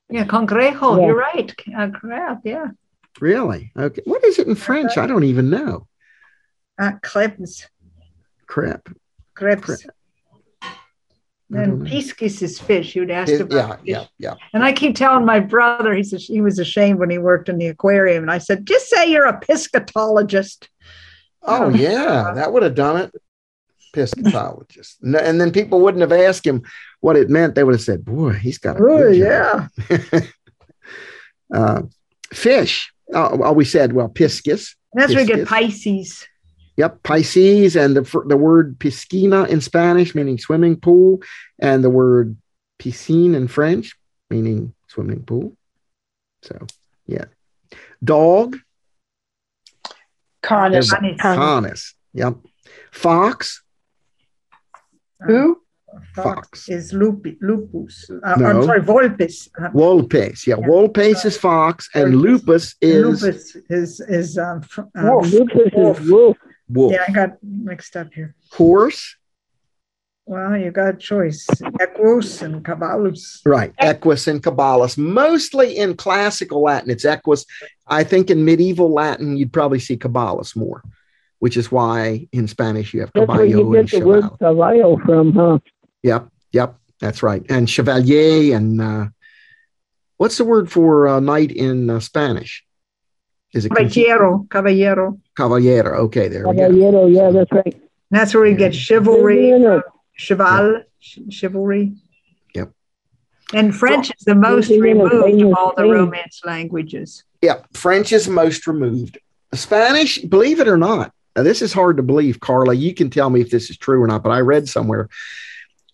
[0.09, 0.99] Yeah, congrejo.
[0.99, 1.07] Yeah.
[1.07, 1.55] You're right.
[1.77, 2.39] Uh, crab.
[2.45, 2.69] Yeah.
[3.21, 3.73] Really?
[3.77, 4.03] Okay.
[4.05, 4.97] What is it in French?
[4.97, 5.87] I don't even know.
[6.79, 7.69] Uh, crepes.
[8.47, 8.89] Crap.
[9.35, 9.71] Crepes.
[9.71, 9.98] I don't
[11.51, 12.95] And piscis is fish.
[12.95, 14.09] You'd asked It- about yeah, fish.
[14.19, 14.35] yeah, yeah.
[14.53, 17.57] And I keep telling my brother, he says he was ashamed when he worked in
[17.59, 18.23] the aquarium.
[18.25, 20.69] And I said, just say you're a piscatologist.
[21.43, 22.33] Oh, yeah.
[22.35, 23.13] That would have done it.
[23.97, 24.97] Piscatologist.
[25.03, 26.63] And then people wouldn't have asked him
[27.01, 27.55] what it meant.
[27.55, 30.21] They would have said, boy, he's got a Oh, job." yeah.
[31.55, 31.81] Uh,
[32.31, 32.93] fish.
[33.15, 34.75] Oh, oh, we said, well, piscis.
[34.93, 36.27] And that's where we get Pisces.
[36.79, 41.21] Yep, Pisces, and the the word piscina in Spanish meaning swimming pool,
[41.59, 42.37] and the word
[42.79, 43.97] piscine in French
[44.31, 45.57] meaning swimming pool.
[46.43, 46.57] So,
[47.07, 47.25] yeah,
[48.03, 48.57] dog,
[50.43, 50.93] Canis.
[50.93, 51.39] Everybody- Canis.
[51.39, 51.95] canis.
[52.15, 52.35] Yep,
[52.93, 53.63] fox,
[55.27, 55.61] Who?
[56.15, 58.09] fox, is lupi, lupus.
[58.25, 58.47] Uh, No.
[58.47, 59.49] I'm sorry, volpes.
[59.61, 60.47] Uh, wolpes.
[60.47, 60.67] Yeah, Yeah.
[60.69, 65.33] wolpes is fox, and lupus is lupus is is um, fr- um, Wolf.
[65.33, 66.01] Lupus wolf.
[66.01, 66.37] is wolf.
[66.69, 66.93] Wolf.
[66.93, 68.35] Yeah, I got mixed up here.
[68.53, 69.17] Horse,
[70.27, 71.47] Well, you got a choice:
[71.81, 73.41] equus and caballus.
[73.47, 73.73] right?
[73.79, 74.99] Equus and caballus.
[74.99, 77.45] Mostly in classical Latin, it's equus.
[77.87, 80.83] I think in medieval Latin, you'd probably see caballus more,
[81.39, 84.25] which is why in Spanish you have That's where you caballo and get the word
[84.39, 85.59] caballo from, huh?
[86.03, 87.43] Yep, yep, that's right.
[87.49, 89.07] And chevalier and uh,
[90.19, 92.65] what's the word for uh, knight in uh, Spanish?
[93.55, 95.19] Is it Caballero, caballero.
[95.35, 95.99] Caballero.
[96.05, 96.67] Okay, there we go.
[96.67, 97.75] Caballero, yeah, that's right.
[97.75, 99.83] And that's where we get chivalry, Caballero.
[100.15, 101.95] cheval, ch- chivalry.
[102.55, 102.73] Yep.
[103.55, 105.85] And French is the most removed of all the.
[105.85, 107.25] Romance languages.
[107.41, 109.19] Yeah, French is most removed.
[109.55, 112.75] Spanish, believe it or not, Now, this is hard to believe, Carla.
[112.75, 115.09] You can tell me if this is true or not, but I read somewhere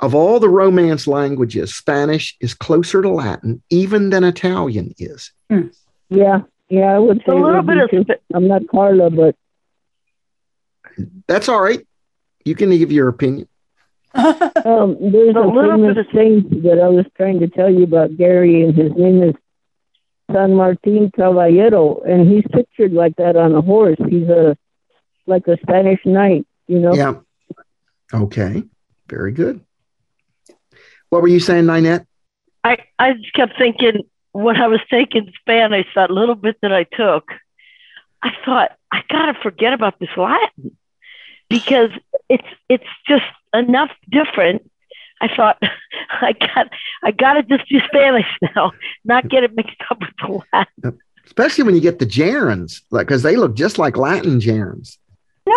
[0.00, 5.32] of all the Romance languages, Spanish is closer to Latin even than Italian is.
[5.48, 5.68] Hmm.
[6.10, 6.42] Yeah,
[6.74, 9.36] yeah, I would say A little bit of sp- I'm not Carla, but
[11.26, 11.86] That's all right.
[12.44, 13.48] You can give your opinion.
[14.14, 17.70] um, there's A a, little famous bit of- thing that I was trying to tell
[17.70, 19.34] you about Gary, and his name is
[20.32, 23.98] San Martin Caballero, and he's pictured like that on a horse.
[24.08, 24.56] He's a
[25.26, 26.94] like a Spanish knight, you know.
[26.94, 27.14] Yeah.
[28.12, 28.62] Okay.
[29.08, 29.60] Very good.
[31.08, 32.06] What were you saying, Ninette?
[32.62, 34.02] I, I just kept thinking
[34.34, 37.30] when I was taking Spanish, that little bit that I took,
[38.20, 40.76] I thought, I gotta forget about this Latin
[41.48, 41.90] because
[42.28, 44.68] it's it's just enough different.
[45.20, 45.62] I thought
[46.20, 46.68] I got
[47.04, 48.72] I gotta just do Spanish now,
[49.04, 50.98] not get it mixed up with the Latin.
[51.24, 54.98] Especially when you get the gerunds, like because they look just like Latin gerunds.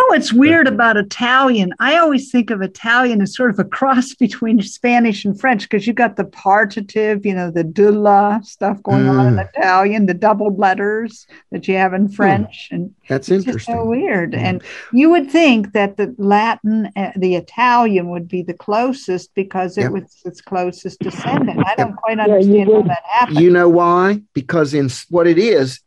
[0.08, 1.74] You know what's weird about Italian?
[1.82, 5.86] I always think of Italian as sort of a cross between Spanish and French because
[5.86, 9.50] you got the partitive, you know, the de la stuff going on in Mm.
[9.50, 13.76] Italian, the doubled letters that you have in French, and That's it's just interesting.
[13.76, 14.32] so weird.
[14.32, 14.38] Mm.
[14.38, 19.78] And you would think that the Latin, uh, the Italian would be the closest because
[19.78, 19.92] it Yep.
[19.92, 21.60] was its closest descendant.
[21.68, 23.42] I don't quite Yeah, understand how that happened.
[23.42, 24.22] You know why?
[24.34, 25.82] Because in what it is,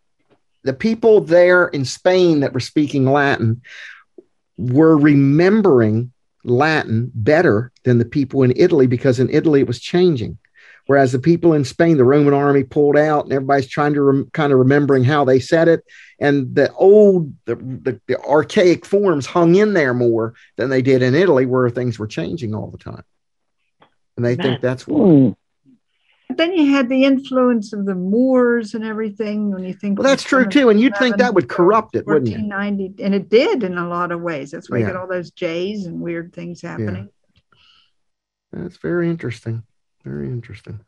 [0.62, 3.62] the people there in Spain that were speaking Latin
[4.60, 6.12] were remembering
[6.44, 10.38] Latin better than the people in Italy because in Italy it was changing.
[10.86, 14.30] Whereas the people in Spain, the Roman army pulled out, and everybody's trying to rem-
[14.32, 15.84] kind of remembering how they said it,
[16.18, 21.02] and the old, the, the, the archaic forms hung in there more than they did
[21.02, 23.04] in Italy, where things were changing all the time.
[24.16, 24.98] And they think that's why.
[24.98, 25.30] Hmm.
[26.30, 30.06] But then you had the influence of the Moors and everything when you think Well,
[30.08, 32.34] that's true too, and you'd think that would corrupt it, wouldn't you?
[32.38, 34.90] 1490 and it did in a lot of ways that's why you Yeah.
[34.90, 37.08] get all those j's and weird things happening
[38.52, 38.60] Yeah.
[38.62, 39.64] That's very interesting.
[40.04, 40.80] Very interesting.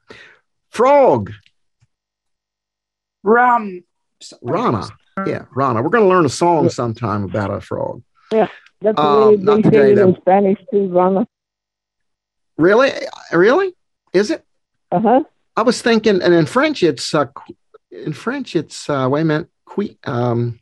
[0.70, 1.32] Frog,
[3.24, 3.82] Rum.
[4.42, 4.86] Rana.
[5.26, 5.82] Yeah, Rana.
[5.82, 8.02] We're going to learn a song sometime about a frog.
[8.32, 8.48] Yeah,
[8.80, 11.26] that's the Um, way not they today, say it in Spanish too, Rana.
[12.56, 12.90] Really?
[13.32, 13.74] Really?
[14.12, 14.44] Is it?
[14.92, 15.24] Uh huh.
[15.56, 17.26] I was thinking, and in French, it's uh,
[17.90, 20.60] in French, it's uh, wait a minute, qui, um,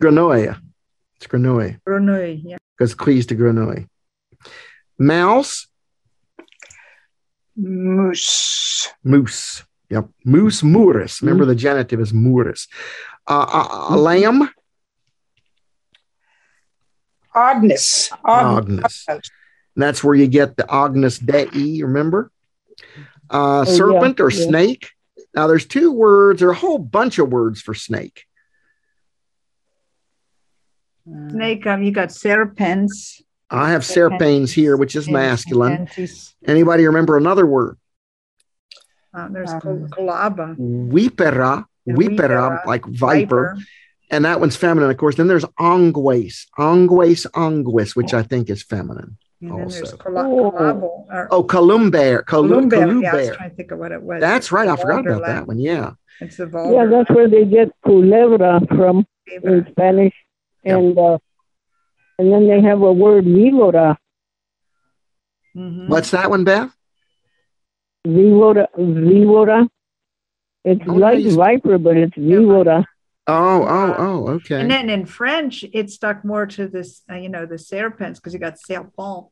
[0.00, 0.56] grenouille.
[1.16, 2.56] It's grenouille Grenouille, yeah.
[2.76, 3.88] because cuisse de grenouille.
[4.98, 5.66] Mouse,
[7.56, 8.88] Moose.
[9.02, 9.64] moose.
[9.90, 11.20] Yep, moose, murus.
[11.20, 12.68] Remember the genitive is murus.
[13.26, 14.48] Uh, uh, uh, lamb,
[17.34, 18.10] Agnes.
[18.24, 19.04] Agnes.
[19.08, 19.22] And
[19.76, 22.30] that's where you get the Agnus Dei, remember?
[23.30, 24.46] Uh, Oh, yeah, serpent or yeah.
[24.46, 24.90] snake.
[25.34, 28.24] Now, there's two words, or a whole bunch of words for snake.
[31.30, 35.86] snake um, you got serpents I have serpents here, which is masculine.
[35.86, 36.32] serpentes.
[36.46, 37.78] Anybody remember another word?
[39.12, 43.56] Uh, there's Um, col- colaba Vipera, Yeah, vipera, vipera, like viper,
[44.10, 45.16] and that one's feminine, of course.
[45.16, 49.18] Then there's angues, angues, anguis, which I think is feminine.
[49.50, 49.96] And then there's also.
[49.96, 50.50] cola- Oh.
[50.52, 53.02] colabo or Oh, columbaire, colum- columbaire.
[53.02, 54.20] Yeah, I was trying to think of what it was.
[54.20, 54.68] That's right.
[54.68, 55.58] I forgot about that one.
[55.58, 55.92] Yeah.
[56.20, 59.06] It's the Yeah, that's where they get culebra from
[59.42, 60.14] in Spanish,
[60.62, 60.76] Yeah.
[60.78, 61.18] and uh,
[62.18, 63.96] and then they have a word víbora.
[65.56, 65.88] Mhm.
[65.88, 66.70] What's that one, Beth?
[68.06, 69.68] Víbora, víbora.
[70.64, 71.34] It's Oh, like nice.
[71.34, 72.84] viper, but it's víbora.
[73.26, 74.60] Oh, oh, oh, okay.
[74.60, 78.34] And then in French, it stuck more to this, uh, you know, the serpents because
[78.34, 79.26] you got serpent.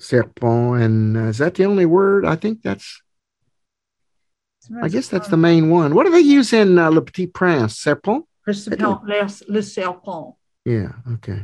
[0.00, 2.24] Serpent, and uh, is that the only word?
[2.24, 3.00] I think that's.
[4.82, 5.94] I guess that's the main one.
[5.94, 7.78] What do they use in uh, Le Petit Prince?
[7.78, 8.24] Serpent.
[8.46, 10.92] Le serpent, le, le serpent, Yeah.
[11.14, 11.40] Okay.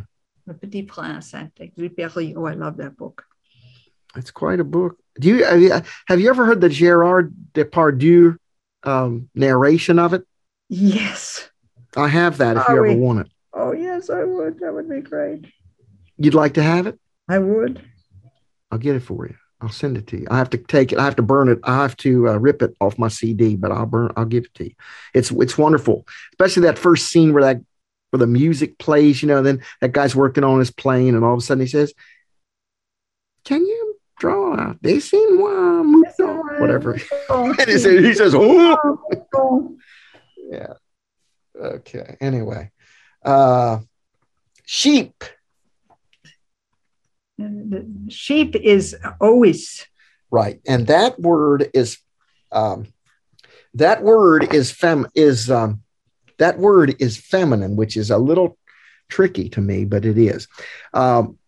[0.47, 2.35] Le Petit Prince, Saint-Exupéry.
[2.37, 3.25] Oh, I love that book.
[4.17, 4.97] It's quite a book.
[5.21, 5.73] Do you have you,
[6.09, 8.37] have you ever heard the Gerard Depardieu
[8.85, 10.25] um, narration of it?
[10.69, 11.51] Yes.
[11.97, 12.57] I have that.
[12.57, 14.61] If you Oh, ever we- want it, Oh, yes, I would.
[14.61, 15.47] That would be great.
[16.19, 16.99] you'd like to have it.
[17.29, 17.83] I would.
[18.71, 19.37] I'll get it for you.
[19.61, 20.27] I'll send it to you.
[20.31, 20.99] I have to take it.
[20.99, 21.59] I have to burn it.
[21.65, 24.13] I have to uh, rip it off my CD, but I'll burn.
[24.17, 24.75] I'll give it to you.
[25.15, 27.63] It's it's wonderful, especially that first scene where that
[28.11, 29.23] where the music plays.
[29.23, 31.69] You know, then that guy's working on his plane, and all of a sudden he
[31.69, 31.95] says,
[33.45, 36.99] "Can you draw a dessin moi mouton?" Whatever.
[37.31, 38.35] and he says, he says.
[38.37, 38.99] Oh,
[40.51, 40.75] Yeah.
[41.59, 42.17] Okay.
[42.21, 42.71] Anyway,
[43.25, 43.79] uh,
[44.65, 45.25] sheep.
[47.39, 49.87] The sheep is always
[50.31, 50.61] Right.
[50.67, 51.99] And that word is
[52.53, 52.89] um
[53.75, 55.83] that word is fem is um
[56.39, 58.59] that word is feminine, which is a little
[59.09, 60.49] tricky to me, but it is.
[60.93, 61.39] Um,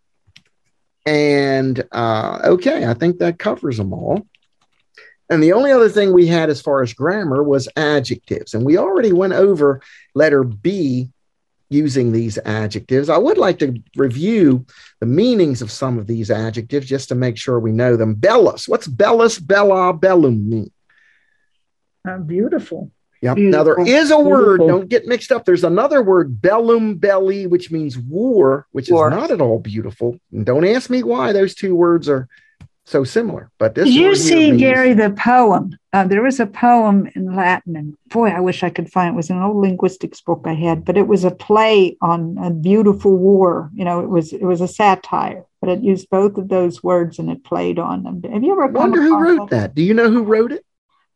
[1.05, 4.27] and uh, okay, I think that covers them all.
[5.29, 8.55] And the only other thing we had as far as grammar was adjectives.
[8.55, 9.81] And we already went over
[10.15, 11.09] letter B
[11.69, 13.09] using these adjectives.
[13.09, 14.65] I would like to review
[14.99, 18.15] the meanings of some of these adjectives just to make sure we know them.
[18.15, 18.67] Bellus.
[18.67, 20.71] What's bellus, bella, bellum mean?
[22.07, 22.91] Uh, beautiful.
[23.21, 23.35] Yep.
[23.35, 23.57] Beautiful.
[23.57, 25.45] Now there is a word, don't get mixed up.
[25.45, 29.09] There's another word, bellum belly, which means war, which War.
[29.09, 30.17] is not at all beautiful.
[30.31, 32.27] And don't ask me why those two words are
[32.85, 33.51] so similar.
[33.59, 35.77] But this Did you see, means- Gary, the poem?
[35.93, 39.13] Uh, there was a poem in Latin, and boy, I wish I could find it.
[39.13, 42.51] It was an old linguistics book I had, but it was a play on a
[42.51, 43.69] beautiful war.
[43.73, 47.17] You know, it was it was a satire, but it used both of those words
[47.19, 48.21] and it played on them.
[48.31, 49.73] Have you ever wonder who wrote that.
[49.75, 50.63] Do you know who wrote it?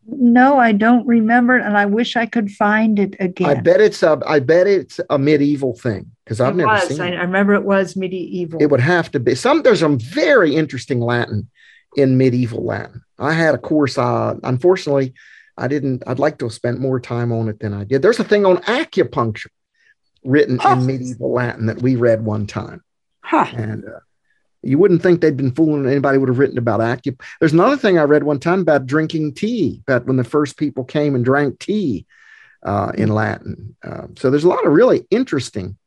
[0.06, 3.50] No, I don't remember, and I wish I could find it again.
[3.50, 6.88] I bet it's a I bet it's a medieval thing because I've it never was.
[6.90, 7.16] seen I, it.
[7.16, 8.62] I remember it was medieval.
[8.62, 9.62] It would have to be some.
[9.62, 11.48] There's some very interesting Latin
[11.96, 13.02] in medieval Latin.
[13.20, 13.98] I had a course.
[13.98, 15.14] I unfortunately,
[15.58, 16.04] I didn't.
[16.08, 18.02] I'd like to have spent more time on it than I did.
[18.02, 19.48] There's a thing on acupuncture
[20.24, 20.78] written Huh.
[20.80, 22.82] in medieval Latin that we read one time,
[23.22, 23.46] Huh.
[23.56, 24.00] and uh,
[24.62, 27.22] you wouldn't think they'd been fooling anybody would have written about acupuncture.
[27.40, 29.82] There's another thing I read one time about drinking tea.
[29.88, 32.06] About when the first people came and drank tea
[32.64, 33.76] uh, in Latin.
[33.84, 35.78] Uh, so there's a lot of really interesting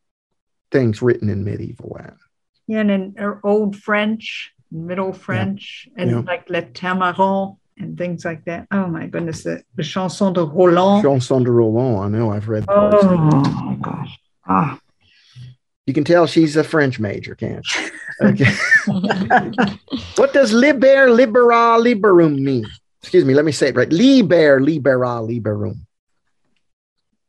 [0.70, 2.18] things written in medieval Latin.
[2.66, 6.18] Yeah, and in uh, Old French, Middle French, and Yeah.
[6.20, 8.66] like Le Tamarin and things like that.
[8.70, 11.02] Oh my goodness, the, the Chanson de Roland.
[11.02, 12.14] Chanson de Roland.
[12.14, 12.64] I know I've read.
[12.68, 13.08] Oh
[13.64, 14.18] my gosh.
[14.48, 14.78] Ah,
[15.86, 17.90] You can tell she's a French major, can't you?
[18.28, 18.52] Okay.
[20.16, 22.66] what does liber, libera, liberum mean?
[23.02, 23.92] Excuse me, let me say it right.
[23.92, 25.80] Liber, libera, liberum.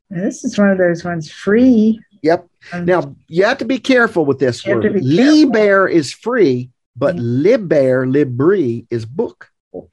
[0.10, 2.00] this is one of those ones free.
[2.24, 2.48] Yep.
[2.74, 5.04] Um, Now you have to be careful with this You have to word.
[5.04, 7.22] Liber is free, but Yeah.
[7.22, 9.50] liber, libri is book.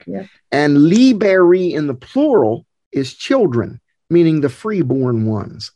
[0.07, 0.25] yeah.
[0.51, 5.71] And liberi in the plural is children, meaning the freeborn ones.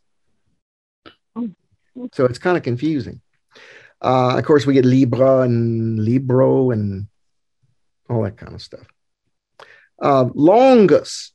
[2.14, 3.22] So it's kind of confusing.
[4.02, 7.08] Uh, of course, we get Libra and Libro and
[8.10, 8.88] all that kind of stuff.
[10.02, 11.34] Uh, longus,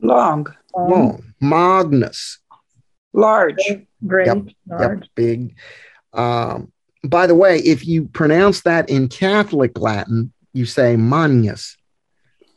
[0.00, 0.46] Long.
[0.74, 1.34] Long.
[1.40, 2.38] Magnus,
[3.12, 3.56] Large.
[4.06, 5.00] Great, Yep, large.
[5.00, 5.56] Yep, big.
[6.12, 6.72] Um,
[7.04, 11.76] by the way, if you pronounce that in Catholic Latin, you say Magnus.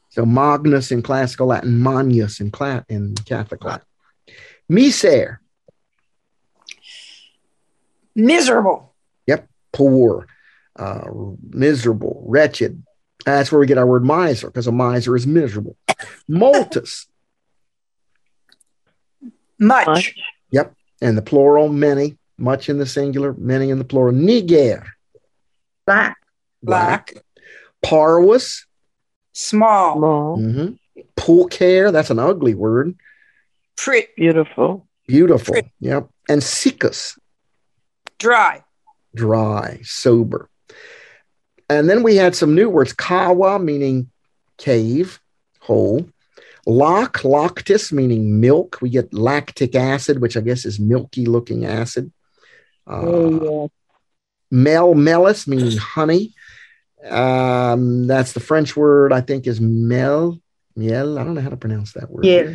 [0.10, 3.86] So Magnus in classical Latin, Magnus in, cla- in Catholic Latin.
[4.69, 5.39] Miser,
[8.15, 8.93] Miserable.
[9.27, 9.47] Yep.
[9.71, 10.27] Poor,
[10.77, 11.10] uh,
[11.49, 12.84] miserable, wretched.
[13.25, 15.77] That's where we get our word miser, because a miser is miserable.
[16.29, 17.08] Multus,
[19.58, 20.15] Much.
[20.51, 20.75] Yep.
[21.01, 24.13] and the plural, many, much in the singular, many in the plural.
[24.13, 24.86] Niger,
[25.86, 26.17] Black.
[26.62, 27.13] Black.
[27.82, 28.65] Parvus,
[29.34, 29.98] Small.
[29.98, 30.38] Small.
[30.38, 30.78] mhm.
[31.17, 32.96] pulcher, that's an ugly word.
[33.76, 34.08] Pretty.
[34.15, 34.88] Beautiful.
[35.08, 35.54] Beautiful.
[35.54, 35.72] Pretty.
[35.82, 36.08] Yep.
[36.30, 37.17] And siccus,
[38.19, 38.63] Dry.
[39.13, 40.50] dry, sober.
[41.69, 44.10] And then we had some new words kawa, meaning
[44.58, 45.19] cave,
[45.60, 46.08] hole.
[46.65, 48.78] Lock, lactis, meaning milk.
[48.82, 52.12] We get lactic acid, which I guess is milky looking acid.
[52.88, 53.69] Uh, Oh,
[54.52, 56.34] mel, melis, meaning honey.
[57.10, 60.39] Um, that's the French word, I think, is mel.
[60.76, 61.19] Miel.
[61.19, 62.26] I don't know how to pronounce that word.
[62.26, 62.54] Yeah.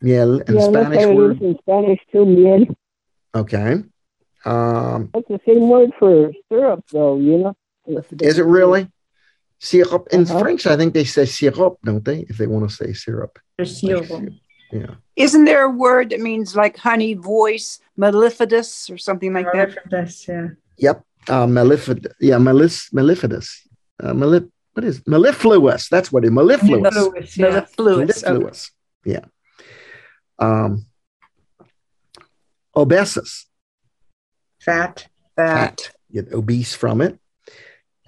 [0.00, 0.36] Miel.
[0.36, 0.42] yeah.
[0.46, 1.40] And Yeah, Spanish word.
[1.42, 2.66] in Spanish too, miel.
[3.34, 3.82] Okay.
[4.44, 7.56] Um, That's the same word for syrup, though, you know?
[8.20, 8.88] Is it really?
[9.58, 10.08] Syrup.
[10.12, 10.38] In Uh-huh.
[10.40, 12.20] French, I think they say syrup, don't they?
[12.28, 13.38] If they want to say syrup.
[13.58, 14.32] The syrup.
[14.72, 14.94] Yeah.
[15.14, 19.78] Isn't there a word that means like honey voice, mellifidus or something like that?
[19.90, 20.48] That's, yeah.
[20.78, 21.04] Yep.
[21.28, 22.06] Uh, mellifid.
[22.20, 22.38] Yeah.
[22.38, 23.66] Mellis, mellifidus.
[24.02, 25.88] Uh, mellif- what is mellifluous?
[25.88, 26.32] That's what it is.
[26.32, 26.94] Mellifluous.
[26.94, 27.44] Mellifluous, yeah.
[27.44, 28.70] Mellifluous.
[29.06, 29.12] Okay.
[29.14, 29.24] Yeah.
[30.38, 30.86] Um,
[32.76, 33.46] obesus.
[34.60, 35.06] Fat.
[35.34, 35.92] Fat.
[36.12, 37.18] Get obese from it.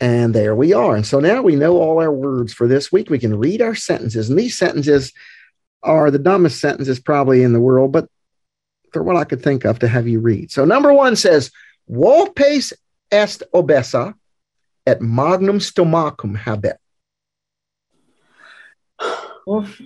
[0.01, 0.95] And there we are.
[0.95, 3.11] And so now we know all our words for this week.
[3.11, 4.29] We can read our sentences.
[4.29, 5.13] And these sentences
[5.83, 8.09] are the dumbest sentences probably in the world, but
[8.93, 10.51] they're what I could think of to have you read.
[10.51, 11.51] So number one says,
[11.91, 12.73] Volpes
[13.11, 14.15] est obesa
[14.87, 16.77] et magnum stomachum habet.
[19.47, 19.81] Wolf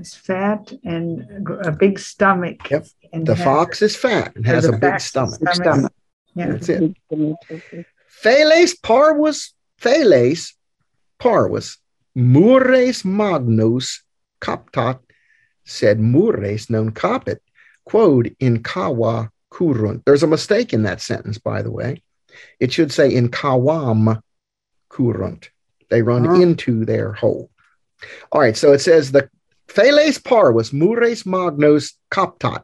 [0.00, 2.70] is fat and a big stomach.
[2.70, 2.86] Yep.
[3.12, 5.40] And The has- fox is fat and has a big fox- stomach.
[5.40, 5.92] Big stomach.
[6.34, 6.50] Yeah.
[6.52, 6.94] That's it.
[7.12, 7.84] Okay.
[8.22, 10.52] Feles parvus, feles
[11.18, 11.78] parvus,
[12.16, 14.02] mures magnus
[14.40, 14.98] captat,
[15.68, 17.42] sed mures non capit,
[17.84, 20.04] quod in cava kurunt.
[20.04, 22.02] There's a mistake in that sentence, by the way.
[22.60, 24.20] It should say in kawam
[24.90, 25.48] kurunt.
[25.90, 26.34] They run Huh.
[26.40, 27.50] into their hole.
[28.32, 29.28] All right, so it says the
[29.68, 32.62] Feles parvus mures magnos kaptot.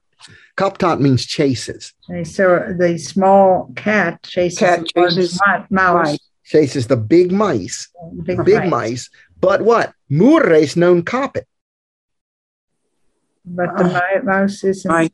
[0.56, 1.92] Kaptot means chases.
[2.08, 6.06] Okay, so the small cat chases Cat the chases mi- mouse.
[6.12, 6.18] mice.
[6.44, 7.88] Chases the big mice,
[8.24, 8.70] Big, big mice.
[8.70, 9.10] mice.
[9.40, 9.92] But what?
[10.10, 11.46] Mures non capit.
[13.44, 14.00] But the ah.
[14.16, 15.10] mi- mouse isn't Mice.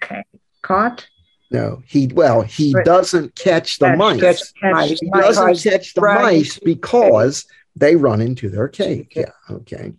[0.00, 0.22] ca-
[0.62, 1.08] caught.
[1.50, 2.84] No, he well, he Right.
[2.84, 4.20] doesn't catch the Catch- mice.
[4.20, 5.22] catch Catch he mice.
[5.36, 7.46] doesn't catch the run mice because
[7.76, 9.08] they run into their cave.
[9.14, 9.92] Yeah, okay.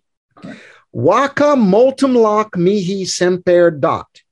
[0.92, 4.22] Waka multum loc mihi semper dot.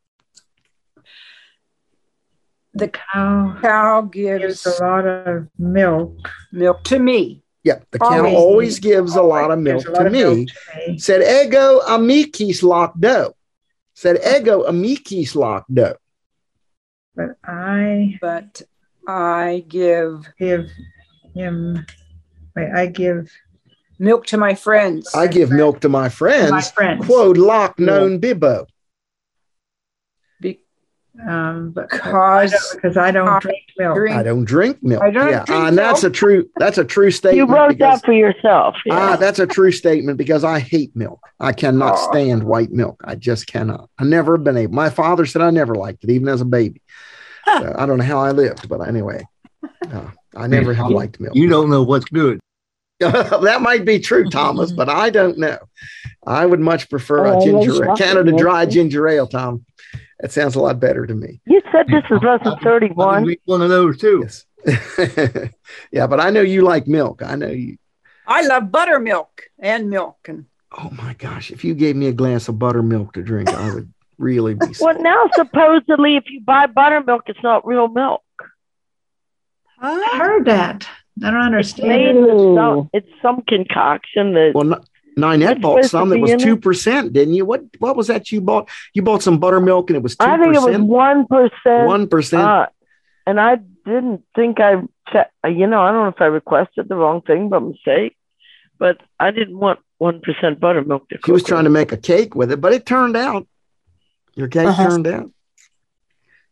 [2.74, 6.28] The Cow cow gives gives a lot of milk.
[6.50, 7.43] milk to me.
[7.64, 10.22] Yeah, the cow Always always gives a lot of milk lot to of me.
[10.22, 10.98] milk to me.
[10.98, 13.32] Said ego amicis loc do.
[13.94, 15.94] Said ego amicis loc do.
[17.16, 18.60] But I But
[19.08, 20.68] I give give
[21.34, 21.86] him.
[22.54, 23.32] Wait, I give
[23.98, 25.10] milk to my friends.
[25.14, 26.70] I give milk to my my friends.
[26.70, 27.06] friends.
[27.06, 28.66] Quod loc non bibbo.
[31.28, 34.10] Um, because because I don't drink milk.
[34.10, 35.00] I don't drink milk.
[35.02, 36.50] I don't yeah, drink and that's a true.
[36.56, 37.48] That's a true statement.
[37.48, 38.74] You wrote because- that for yourself.
[38.90, 39.16] Ah, Yeah.
[39.16, 41.20] that's a true statement because I hate milk.
[41.38, 42.10] I cannot Aw.
[42.10, 43.00] stand white milk.
[43.04, 43.90] I just cannot.
[43.98, 44.74] I never have been able.
[44.74, 46.82] My father said I never liked it, even as a baby.
[47.46, 49.24] So I don't know how I lived, but anyway,
[49.92, 51.36] uh, I never have liked milk.
[51.36, 52.40] You don't know what's good.
[53.00, 55.58] that might be true, Thomas, but I don't know.
[56.26, 58.32] I would much prefer a Oh, ginger that's ale, Canada.
[58.36, 59.64] Dry ginger ale, Tom.
[60.20, 61.40] That sounds a lot better to me.
[61.46, 63.26] You said this is lesson 31.
[63.26, 64.22] make one of those too.
[64.22, 64.46] Yes.
[65.92, 67.22] yeah, but I know you like milk.
[67.22, 67.76] I know you.
[68.26, 70.46] I love buttermilk and milk and
[70.76, 71.52] Oh my gosh!
[71.52, 74.66] If you gave me a glass of buttermilk to drink, I would really be.
[74.80, 78.22] Well, now supposedly, if you buy buttermilk, it's not real milk.
[79.78, 80.88] I heard that.
[81.22, 81.88] I don't It's understand.
[81.88, 84.80] made with some, it's some concoction that Well, N-
[85.16, 87.44] Ninette bought some that was two percent, didn't you?
[87.44, 88.68] What What was that you bought?
[88.94, 90.26] You bought some buttermilk and it was 2%?
[90.26, 91.86] I think it was one percent.
[91.86, 92.42] One percent.
[92.42, 92.66] Uh,
[93.26, 96.96] and I didn't think I, che- you know, I don't know if I requested the
[96.96, 98.16] wrong thing by mistake,
[98.78, 102.34] but I didn't want one percent buttermilk to She was trying to make a cake
[102.34, 103.46] with it, but it turned out.
[104.34, 104.88] Your cake Uh-huh.
[104.88, 105.30] turned out.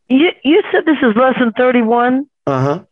[0.09, 2.27] You you said this is lesson thirty-one.
[2.47, 2.85] Uh huh.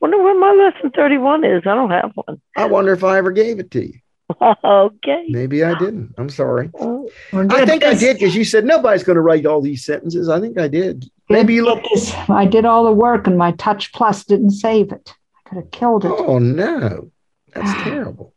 [0.00, 1.62] Wonder where my lesson thirty-one is.
[1.66, 2.40] I don't have one.
[2.56, 3.98] I wonder if I ever gave it to you.
[4.64, 5.24] okay.
[5.28, 6.14] Maybe I didn't.
[6.18, 6.70] I'm sorry.
[6.78, 7.68] Oh, Well, I good.
[7.68, 10.28] think I did because you said nobody's going to write all these sentences.
[10.28, 11.00] I think I did.
[11.00, 11.10] good.
[11.30, 11.82] Maybe you look.
[11.92, 15.14] This- I did all the work and my Touch Plus didn't save it.
[15.46, 16.12] I could have killed it.
[16.14, 17.10] Oh no,
[17.54, 18.34] that's terrible.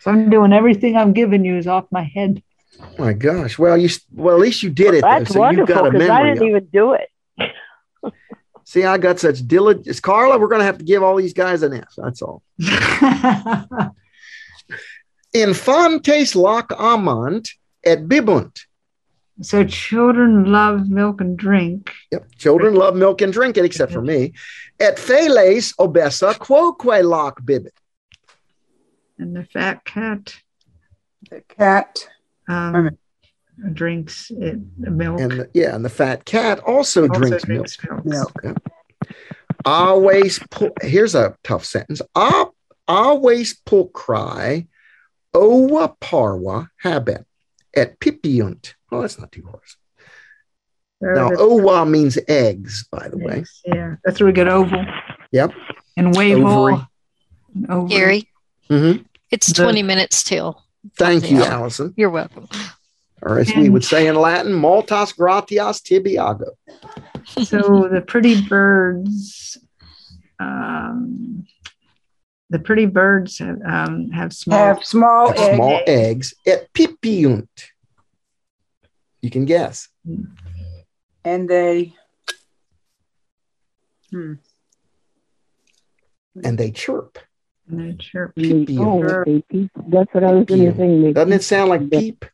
[0.00, 2.42] So I'm doing everything I'm giving you is off my head.
[2.80, 3.56] Oh, My gosh.
[3.58, 5.90] Well, you well at least you did it though, That's so you've got wonderful a
[5.92, 7.08] because I didn't of even do it.
[8.66, 10.00] See, I got such diligence.
[10.00, 11.92] Carla, we're going to have to give all these guys an F.
[11.96, 12.42] That's all.
[15.34, 17.48] Infantes lac amant
[17.84, 18.66] et bibunt.
[19.42, 21.90] so children love milk and drink.
[22.12, 22.26] Yep.
[22.38, 24.32] Children love milk and drink it, except for me.
[24.78, 27.74] Et feles obesa quoque loc bibit.
[29.18, 30.36] And the fat cat
[31.30, 32.06] the cat.
[32.48, 32.90] um,
[33.72, 35.20] drinks it, milk.
[35.20, 37.66] And the- yeah, and the fat cat also, Also drinks milk.
[37.82, 38.04] milk.
[38.04, 38.32] Milk.
[38.44, 38.62] Yep.
[39.64, 42.02] Always pull, here's a tough sentence.
[42.14, 42.50] Ah,
[42.86, 44.66] always pulcri
[45.34, 47.24] owa parwa habet
[47.74, 48.74] et pipiunt.
[48.92, 49.60] Oh, that's not too hard.
[51.00, 53.44] They're Now, the owa means eggs, by the way.
[53.66, 54.84] Yeah, that's where we get oval.
[55.32, 55.52] Yep.
[55.96, 56.74] And wave Ovary.
[56.74, 56.88] all.
[57.68, 57.88] Ovary.
[57.88, 58.28] Gary,
[58.68, 60.62] hmm it's The- 20 minutes till.
[60.96, 61.54] Thank you, Yeah.
[61.54, 61.92] Allison.
[61.96, 62.46] You're welcome.
[63.22, 66.50] Or as we would say in Latin, multas gratias tibiago.
[67.44, 69.56] So the pretty birds,
[70.38, 71.46] um,
[72.54, 74.56] the pretty birds have, um, have small.
[74.56, 75.56] Have small Have eggs.
[75.56, 77.48] small eggs et pipiunt.
[79.22, 79.88] You can guess.
[81.24, 81.94] and they
[84.12, 84.34] hmm,
[86.44, 87.18] And they chirp.
[87.68, 88.36] and they chirp.
[88.36, 89.26] Pipiunt.
[89.26, 89.42] Oh.
[89.50, 89.70] Peep.
[89.88, 91.12] That's what I was going to say.
[91.12, 92.24] Doesn't it sound like peep?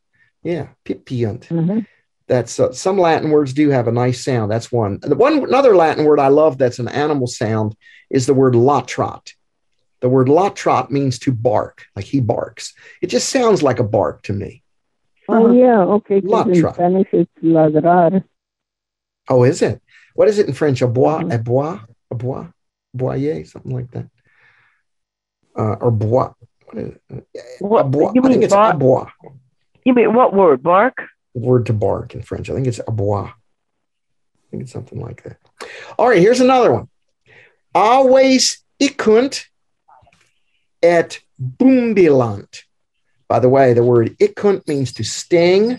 [0.43, 1.51] Yeah, pipiunt.
[1.51, 1.81] Uh-huh.
[2.29, 4.51] That's uh, some Latin words do have a nice sound.
[4.53, 4.99] That's one.
[5.01, 7.75] The one another Latin word I love that's an animal sound
[8.11, 9.33] is the word latrot.
[10.01, 12.72] The word latrot means to bark, like he barks.
[13.03, 14.62] It just sounds like a bark to me.
[15.28, 15.80] Oh, yeah.
[15.82, 16.20] Okay.
[16.22, 18.24] 'cause in Spanish, it's ladrar.
[19.28, 19.80] Oh, is it?
[20.14, 20.82] What is it in French?
[20.82, 21.34] A bois, Mhm.
[21.34, 21.80] a bois,
[22.11, 22.46] a bois,
[22.94, 24.07] boyer, something like that.
[25.57, 26.32] Uh, or bois.
[26.66, 27.26] What is it?
[27.61, 28.12] What, bois.
[28.14, 28.76] you I think mean it's bark?
[28.76, 29.11] abois.
[29.84, 30.62] You mean what word?
[30.62, 30.96] Bark?
[31.34, 32.48] The word to bark in French.
[32.51, 33.28] I think it's abois.
[33.28, 33.34] I
[34.51, 35.36] think it's something like that.
[35.98, 36.88] All right, here's another one.
[37.74, 39.44] Always ikunt
[40.83, 42.64] et bumbilant.
[43.28, 45.78] By the way, the word ikunt means to sting,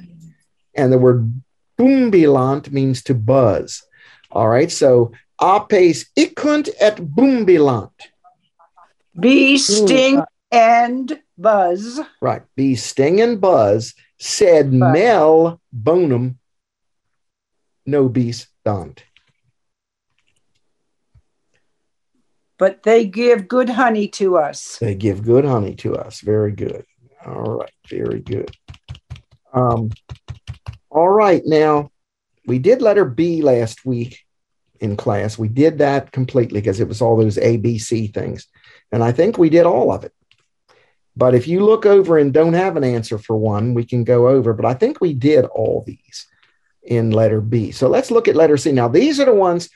[0.74, 1.41] and the word
[1.78, 3.84] bumbilant means to buzz.
[4.32, 7.91] All right, so apes ikunt et bumbilant.
[9.20, 11.99] Be sting, and buzz.
[12.22, 14.93] Right, be sting and buzz, said Buzz.
[14.93, 16.39] mel bonum
[17.86, 19.04] nobis dant.
[22.62, 24.78] But they give good honey to us.
[24.78, 26.22] They give good honey to us.
[26.22, 26.86] Very good.
[27.26, 27.72] All right.
[27.89, 28.55] Very good.
[29.51, 29.89] Um,
[30.91, 31.41] all right.
[31.43, 31.89] Now,
[32.45, 34.20] we did letter B last week
[34.80, 35.39] in class.
[35.39, 38.45] We did that completely because it was all those A, B, C things.
[38.91, 40.14] And I think we did all of it.
[41.18, 44.28] But if you look over and don't have an answer for one, we can go
[44.28, 44.53] over.
[44.53, 46.28] But I think we did all these
[46.84, 47.72] in letter B.
[47.72, 48.72] So let's look at letter C.
[48.72, 49.68] Now, these are the ones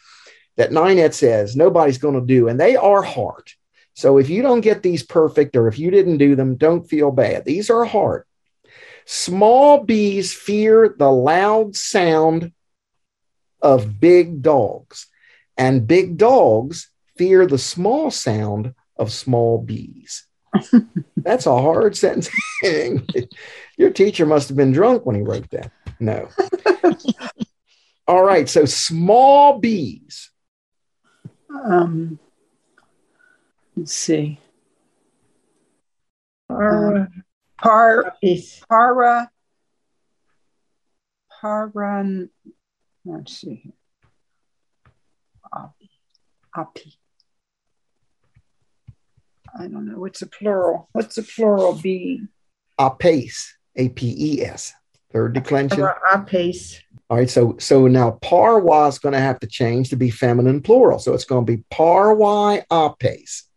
[0.58, 3.52] that Ninette says nobody's going to do, and they are hard.
[3.94, 7.12] So if you don't get these perfect or if you didn't do them, don't feel
[7.12, 7.46] bad.
[7.46, 8.26] These are hard.
[9.06, 12.52] Small bees fear the loud sound
[13.62, 15.08] of big dogs,
[15.58, 20.28] and big dogs fear the small sound of small bees.
[21.18, 22.30] That's a hard sentence.
[23.78, 25.72] Your teacher must have been drunk when he wrote that.
[26.00, 26.30] No.
[28.08, 28.48] All right.
[28.48, 30.32] So small bees.
[31.64, 32.20] Um,
[33.76, 34.40] let's see.
[36.50, 37.10] Or
[37.58, 39.32] Par, is para,
[41.42, 42.30] paran,
[43.06, 43.62] let's see.
[43.64, 43.74] here.
[45.54, 45.90] Api,
[46.56, 46.98] api.
[49.58, 50.00] I don't know.
[50.00, 50.90] What's a plural?
[50.92, 52.22] What's a plural be?
[52.80, 53.56] Apes.
[53.78, 54.74] A P E S.
[55.16, 55.80] Third declension.
[55.80, 55.96] or
[56.34, 56.82] apes.
[57.10, 60.62] All right, so so now parwa is going to have to change to be feminine
[60.62, 61.00] plural.
[61.00, 63.48] So it's going to be parwai apes.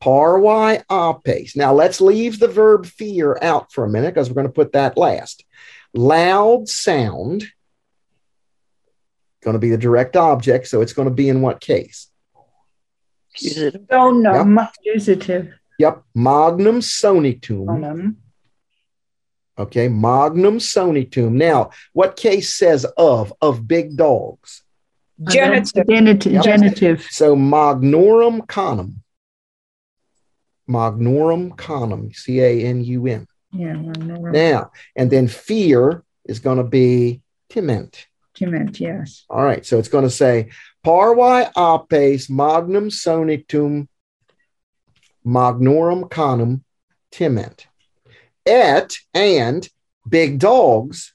[0.00, 0.84] Parwai
[1.26, 1.56] apes.
[1.56, 4.74] Now let's leave the verb fear out for a minute because we're going to put
[4.74, 5.44] that last.
[5.92, 7.46] Loud sound
[9.42, 10.68] going to be the direct object.
[10.68, 12.08] So it's going to be in what case?
[13.34, 13.82] Accusative.
[13.82, 14.68] Donum.
[14.68, 15.52] Accusative.
[15.80, 17.66] Yep, magnum sonitum.
[17.66, 18.16] Donum.
[19.56, 21.32] Okay, magnum sonitum.
[21.32, 24.62] Now, what case says of of big dogs?
[25.30, 25.86] Genitive.
[25.86, 26.32] Genitive.
[26.32, 26.44] Yep.
[26.44, 27.06] Genitive.
[27.10, 28.96] So magnorum conum.
[30.68, 33.28] Magnorum conum, C A N U M.
[33.52, 33.76] Yeah.
[33.76, 38.06] well, Now, and then fear is going to be timent.
[38.34, 39.24] Timent, yes.
[39.30, 40.50] All right, so it's going to say
[40.84, 43.86] parvae apes magnum sonitum
[45.24, 46.62] magnorum conum
[47.12, 47.66] timent.
[48.46, 49.68] Et and
[50.08, 51.14] big dogs.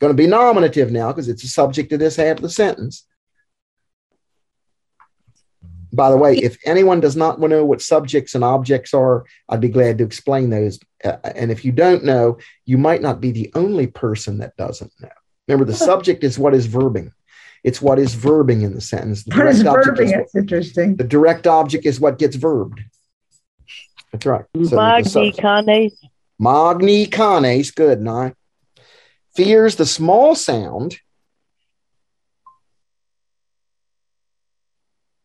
[0.00, 3.06] Going to be nominative now because it's the subject of this half of the sentence.
[5.94, 9.24] By the way, if anyone does not want to know what subjects and objects are,
[9.48, 10.80] I'd be glad to explain those.
[11.04, 14.90] Uh, and if you don't know, you might not be the only person that doesn't
[15.00, 15.10] know.
[15.48, 17.12] Remember, the subject is what is verbing.
[17.62, 19.22] It's what is verbing in the sentence.
[19.24, 20.04] The What is direct object verbing?
[20.06, 20.96] is That's interesting.
[20.96, 22.80] the direct object is what gets verbed.
[24.12, 24.44] That's right.
[24.64, 25.90] So Magni subject- Kane.
[26.38, 28.34] Magni canes, good, nine.
[29.34, 30.98] Fears the small sound.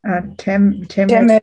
[0.07, 1.41] Uh, tem, tim, Timid.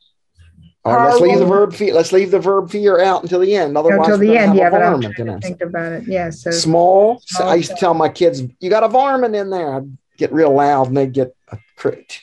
[0.87, 1.95] All right, let's leave the verb fear.
[1.95, 3.77] Let's leave the verb fear out until the end.
[3.77, 4.55] Otherwise, until the end.
[4.55, 6.05] Yeah, but I'm varmint in trying to think about it.
[6.07, 6.31] Yeah.
[6.31, 7.21] So Small.
[7.21, 9.97] so Small I used to tell my kids, "You got a varmint in there." I'd
[10.19, 12.21] get real loud, and they'd get a crit,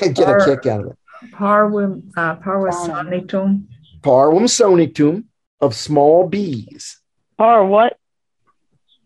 [0.00, 0.98] they'd get a kick out of it.
[1.32, 3.64] parvum, uh, parvasonitum.
[4.08, 5.24] Parvum sonitum
[5.60, 6.98] of small bees.
[7.36, 7.98] Par what?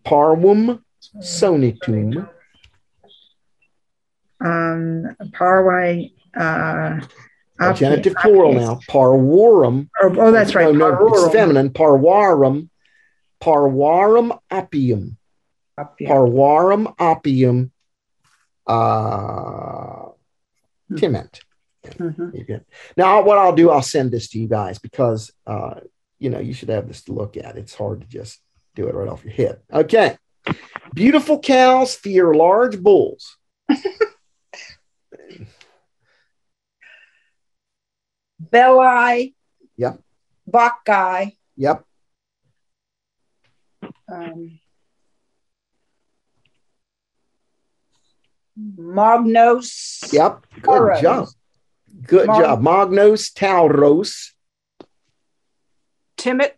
[0.07, 0.81] Parvum
[1.19, 2.29] sonitum
[4.45, 6.13] Um, parwai.
[6.37, 7.01] Uh,
[7.61, 8.81] A api- genitive plural now.
[8.89, 9.89] Parvorum.
[10.01, 10.73] Or, oh, that's right.
[10.75, 11.25] No, no, parvorum.
[11.27, 11.71] it's feminine.
[11.71, 12.69] Parvarum.
[13.41, 15.17] Parvarum opium.
[15.79, 16.07] Api.
[16.07, 17.71] Parvarum opium.
[18.67, 20.11] Uh,
[20.95, 21.41] timent.
[21.85, 22.47] Mhm.
[22.47, 22.67] Get-
[22.97, 25.81] Now, what I'll do, I'll send this to you guys because, uh,
[26.19, 27.57] you know, you should have this to look at.
[27.59, 28.41] It's hard to just
[28.75, 29.61] do it right off your head.
[29.73, 30.17] Okay.
[30.95, 33.37] Beautiful cows fear large bulls.
[38.39, 39.35] Belli.
[39.77, 39.99] Yep.
[40.51, 41.37] Bacchae.
[41.57, 41.85] Yep.
[44.11, 44.59] Um,
[48.59, 50.13] Magnos.
[50.13, 50.47] Yep.
[50.55, 51.01] Good Tauros.
[51.03, 51.29] job.
[52.07, 52.63] Good Mag- job.
[52.63, 54.31] Magnos tauros.
[56.17, 56.55] Timid.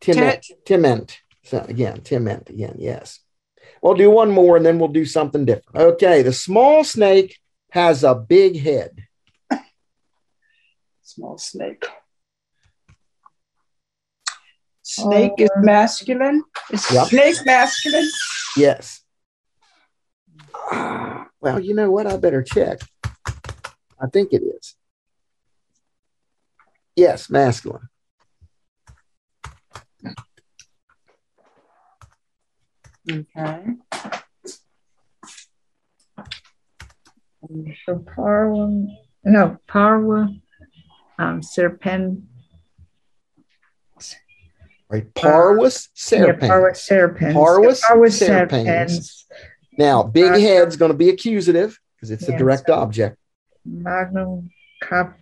[0.00, 0.44] Timent.
[0.64, 1.16] Timent.
[1.44, 2.76] So again, timent again.
[2.78, 3.20] Yes.
[3.82, 5.76] We'll do one more and then we'll do something different.
[5.76, 6.22] Okay.
[6.22, 7.38] The small snake
[7.70, 9.04] has a big head.
[11.02, 11.84] Small snake.
[14.82, 16.42] Snake is uh, masculine.
[16.70, 17.06] Is Yep.
[17.08, 18.08] snake masculine?
[18.56, 19.02] Yes.
[21.38, 22.06] Well, you know what?
[22.08, 22.80] I better check.
[24.00, 24.76] I think it is.
[26.94, 27.88] Yes, masculine.
[33.10, 33.62] Okay.
[37.84, 38.86] So Parwa,
[39.24, 40.40] no, Parwa,
[41.18, 42.24] um, Serpent,
[44.88, 45.12] Right.
[45.14, 46.48] Parwas yeah, serpens.
[46.48, 47.32] Parwa Serpens.
[47.34, 49.24] Parwas Parwa serpens.
[49.76, 53.18] Now, big Uh, head's going to be accusative because it's a direct object.
[53.66, 54.50] Magnum
[54.82, 55.18] Cap,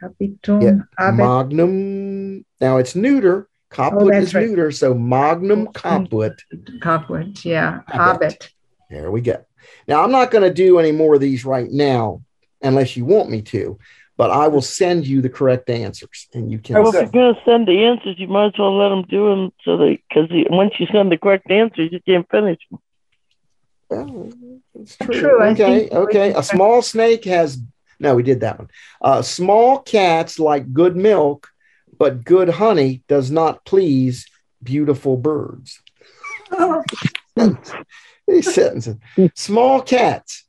[0.00, 2.44] Capitum, Yeah, Abet, Magnum.
[2.60, 3.48] Now it's neuter.
[3.70, 4.46] Caput Oh, is right.
[4.46, 6.34] neuter, so magnum Oh, caput.
[6.82, 8.20] Caput, yeah, Abet.
[8.20, 8.48] Abet.
[8.90, 9.44] There we go.
[9.88, 12.22] Now I'm not going to do any more of these right now,
[12.60, 13.78] unless you want me to.
[14.18, 16.76] But I will send you the correct answers, and you can.
[16.76, 19.30] Well, if you're going to send the answers, you might as well let them do
[19.30, 22.78] them so they, because once you send the correct answers, you can't finish them.
[23.92, 24.32] Well,
[24.74, 25.20] it's true.
[25.20, 26.32] True, okay, think- okay.
[26.34, 27.58] A small snake has
[28.00, 28.14] no.
[28.16, 28.68] We did that one.
[29.00, 31.48] Uh, small cats like good milk,
[31.98, 34.26] but good honey does not please
[34.62, 35.80] beautiful birds.
[38.28, 38.96] These sentences.
[39.34, 40.44] Small cats.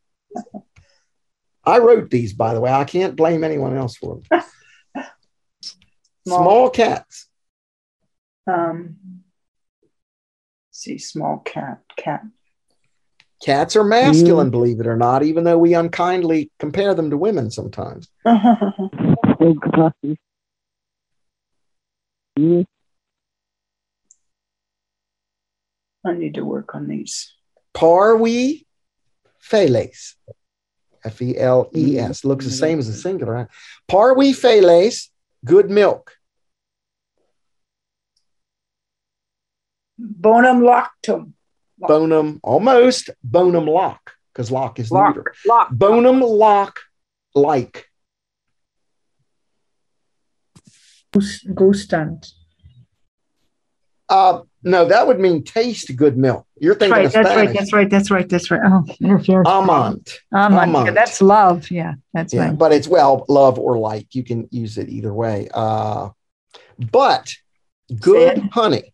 [1.66, 2.72] I wrote these, by the way.
[2.72, 4.44] I can't blame anyone else for them.
[6.26, 6.40] Small.
[6.40, 7.28] Small cats.
[8.48, 8.98] Um,
[10.72, 12.24] see, small cat, cat.
[13.44, 17.52] Cats are masculine, believe it or not, even though we unkindly compare them to women
[17.52, 18.08] sometimes.
[18.26, 19.94] Oh God.
[22.40, 22.66] Mm,
[26.06, 27.34] I need to work on these.
[27.76, 28.66] Parvi
[29.44, 30.16] feles.
[31.04, 32.24] F E L E S.
[32.24, 33.34] Looks the same as the singular.
[33.34, 33.48] Right?
[33.92, 35.10] Parvi feles,
[35.44, 36.16] good milk.
[40.00, 41.34] Bonum loctum.
[41.88, 45.16] Bonum, almost bonum lock, because lock is Lock.
[45.16, 45.34] neuter.
[45.46, 45.70] Lock.
[45.72, 46.80] Bonum lock
[47.36, 47.88] like.
[51.14, 52.32] Gus- Gustand.
[54.10, 56.46] Uh, no, that would mean taste good milk.
[56.60, 57.58] You're That's thinking right, of that's right, Spanish.
[57.58, 58.62] that's right, that's right, that's right.
[58.66, 60.20] Oh, you're, you're Amant.
[60.34, 60.88] Amant.
[60.88, 61.70] Yeah, that's love.
[61.72, 62.58] Yeah, that's Yeah, right.
[62.58, 64.14] but it's well, love or like.
[64.16, 65.50] You can use it either way.
[65.54, 66.10] Uh,
[66.92, 67.34] but
[68.00, 68.50] good Said.
[68.52, 68.93] honey.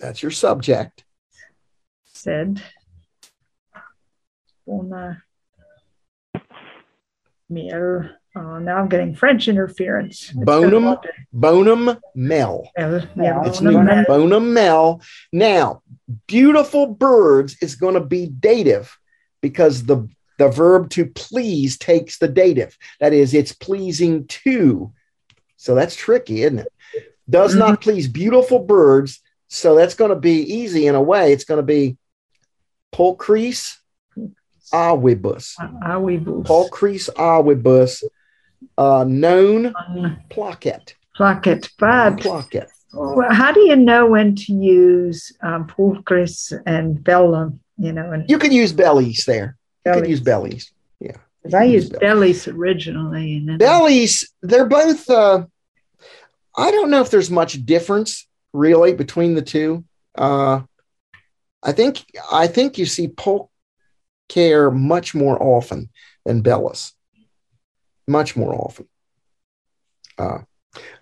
[0.00, 1.04] That's your subject.
[2.04, 2.62] Said.
[4.66, 5.22] Bona.
[7.50, 8.10] Miel.
[8.36, 10.28] Oh, now I'm getting French interference.
[10.28, 10.70] It's Bonum.
[10.70, 12.70] been a lot- Bonum mel.
[12.76, 13.82] Miel, yeah, It's bonum new.
[13.84, 14.04] mel.
[14.06, 15.02] Bonum mel.
[15.32, 15.82] Now,
[16.26, 18.96] beautiful birds is going to be dative
[19.40, 22.78] because the the verb to please takes the dative.
[23.00, 24.92] That is, it's pleasing to.
[25.56, 26.72] So that's tricky, isn't it?
[27.28, 27.82] Does not mm-hmm.
[27.82, 29.20] please beautiful birds.
[29.48, 31.32] So that's going to be easy in a way.
[31.32, 31.96] It's going to be
[32.92, 33.76] pulchris
[34.72, 35.54] awibus.
[35.58, 36.44] Awibus.
[36.46, 38.04] Pulchris awibus,
[38.76, 40.94] uh, known On placet.
[41.16, 41.70] Placet.
[41.78, 42.68] But Placet.
[42.92, 47.60] well, how do you know when to use um, pulchris and vellum?
[47.78, 49.56] You know, and You can use bellies there.
[49.86, 50.72] You can use bellies?
[51.00, 51.16] Yeah.
[51.54, 55.44] I use used bellies originally, and then bellies they're both uh
[56.56, 59.84] i don't know if there's much difference really between the two
[60.16, 60.60] uh
[61.62, 63.50] i think i think you see polk
[64.28, 65.88] care much more often
[66.24, 66.92] than bellis
[68.06, 68.88] much more often
[70.18, 70.38] uh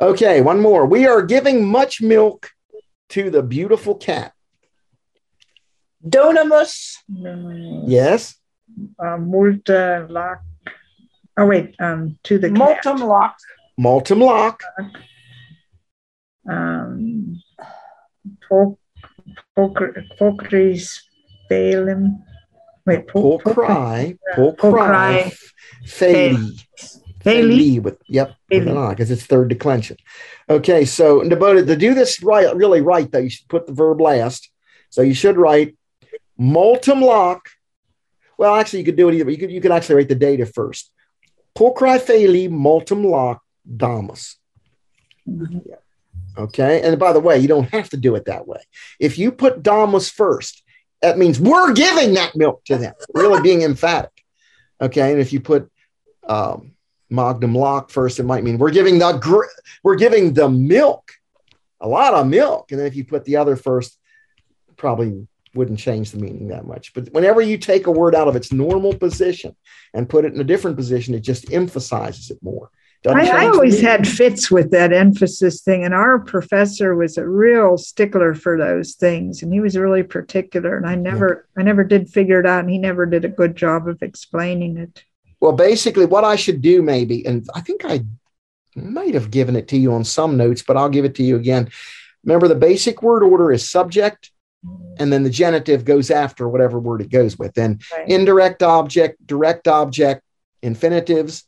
[0.00, 2.50] okay one more we are giving much milk
[3.08, 4.32] to the beautiful cat
[6.06, 6.98] Donamus.
[7.86, 8.36] Yes
[8.98, 10.40] uh, multa lock.
[11.36, 12.58] Oh wait, um, to the cat.
[12.84, 13.36] Multum lock.
[13.78, 14.62] multum lock
[16.48, 17.40] um,
[18.48, 18.78] Pul-
[19.56, 21.00] Pulchri- Pulchris
[21.50, 22.22] Phalim.
[22.86, 25.32] Wait, Pul- pulchri Pulchri pulchri
[25.86, 26.52] feli
[27.24, 27.80] Phaley.
[27.80, 29.96] with yep because it's third declension.
[30.48, 34.00] Okay, so devoted to do this right, really right though, you should put the verb
[34.00, 34.50] last.
[34.90, 35.76] So you should write
[36.38, 37.48] multum lock.
[38.38, 39.30] Well, actually, you could do it either.
[39.30, 40.92] You could you could actually write the data first.
[41.56, 44.36] Pulchri feli multum lock damus.
[45.28, 45.62] Mhm.
[46.38, 48.60] Okay, and by the way, you don't have to do it that way.
[49.00, 50.62] If you put damus first,
[51.02, 52.94] that means we're giving that milk to them.
[53.14, 54.12] Really being emphatic.
[54.80, 55.70] Okay, and if you put
[56.28, 56.72] um,
[57.08, 59.44] Magnum Lock first, it might mean we're giving the gr-
[59.82, 61.12] we're giving the milk
[61.80, 62.70] a lot of milk.
[62.70, 63.98] And then if you put the other first,
[64.76, 66.92] probably wouldn't change the meaning that much.
[66.92, 69.56] But whenever you take a word out of its normal position
[69.94, 72.70] and put it in a different position, it just emphasizes it more.
[73.06, 77.76] I, I always had fits with that emphasis thing, and our professor was a real
[77.78, 80.76] stickler for those things, and he was really particular.
[80.76, 83.56] And I never, I never did figure it out, and he never did a good
[83.56, 85.04] job of explaining it.
[85.40, 88.04] Well, basically, what I should do, maybe, and I think I
[88.74, 91.36] might have given it to you on some notes, but I'll give it to you
[91.36, 91.70] again.
[92.24, 94.30] Remember, the basic word order is subject,
[94.98, 97.54] and then the genitive goes after whatever word it goes with.
[97.54, 98.08] Then Right.
[98.08, 100.22] indirect object, direct object,
[100.62, 101.44] infinitives,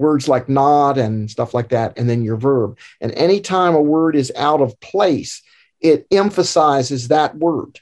[0.00, 2.78] words like not and stuff like that, and then your verb.
[3.00, 5.42] And anytime a word is out of place,
[5.80, 7.80] it emphasizes that word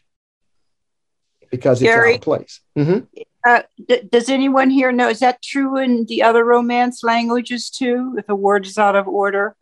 [1.50, 2.10] because it's Gary?
[2.10, 2.60] out of place.
[2.76, 3.06] Mhm.
[3.46, 5.08] Uh, d- does anyone here know?
[5.08, 8.16] Is that true in the other Romance languages too?
[8.18, 9.54] If a word is out of order,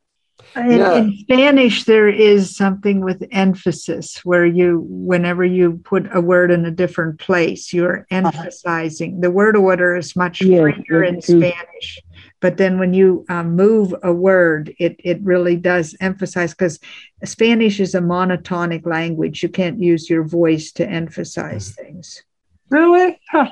[0.54, 0.94] In, Yeah.
[0.98, 6.64] in Spanish, there is something with emphasis where you, whenever you put a word in
[6.64, 9.20] a different place, you're emphasizing.
[9.20, 11.20] The word order is much Yes, freer in.
[11.20, 12.00] Spanish,
[12.46, 16.78] but then when you um, move a word, it it really does emphasize because
[17.24, 19.42] Spanish is a monotonic language.
[19.42, 22.22] You can't use your voice to emphasize things.
[22.70, 23.18] really?
[23.32, 23.50] Huh.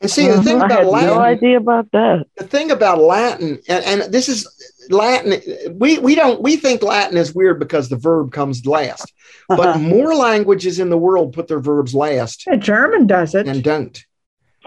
[0.00, 2.24] And see, the thing I about had Latin, no idea about that.
[2.38, 4.48] the thing about Latin, and, and this is
[4.88, 5.30] Latin,
[5.76, 9.12] we, we don't, we think Latin is weird because the verb comes last,
[9.48, 9.78] but Uh-huh.
[9.80, 13.46] more languages in the world put their verbs last Yeah, German does it.
[13.46, 14.02] and don't.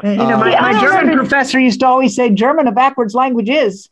[0.04, 2.72] And, you know, my, Uh, my German don't professor used to always say German a
[2.72, 3.90] backwards language is,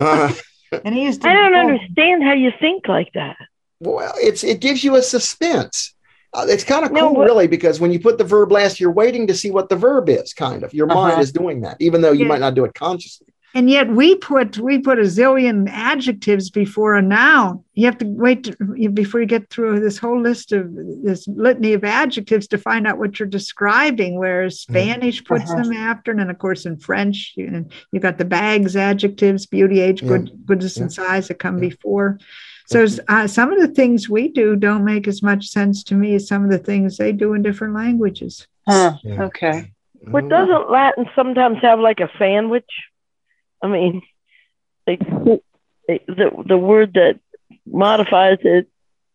[0.00, 0.32] Uh,
[0.84, 1.28] and he used to.
[1.28, 3.36] I don't understand how you think like that.
[3.80, 5.94] well, it's, it gives you a suspense.
[6.34, 8.78] Uh, it's kind of No, cool, what- really, because when you put the verb last,
[8.80, 10.74] you're waiting to see what the verb is, kind of.
[10.74, 11.20] Your mind Uh-huh.
[11.22, 12.28] is doing that, even though you Yeah.
[12.28, 13.27] might not do it consciously.
[13.58, 17.64] And yet we put we put a zillion adjectives before a noun.
[17.74, 21.72] You have to wait to, before you get through this whole list of this litany
[21.72, 24.16] of adjectives to find out what you're describing.
[24.16, 24.70] Whereas Mhm.
[24.70, 25.64] Spanish puts Uh-huh.
[25.64, 29.44] them after, and then of course in French, you, and you got the bags adjectives,
[29.46, 30.08] beauty, age, Yeah.
[30.10, 31.70] good, goodness, and size that come Yeah.
[31.70, 32.18] before.
[32.66, 36.14] So uh, some of the things we do don't make as much sense to me
[36.14, 38.46] as some of the things they do in different languages.
[38.68, 38.92] Huh.
[39.02, 39.24] Yeah.
[39.24, 39.72] Okay.
[40.06, 42.70] But doesn't Latin sometimes have like a sandwich?
[43.62, 44.02] I mean,
[44.86, 45.40] like the
[46.46, 47.18] the word that
[47.66, 48.68] modifies it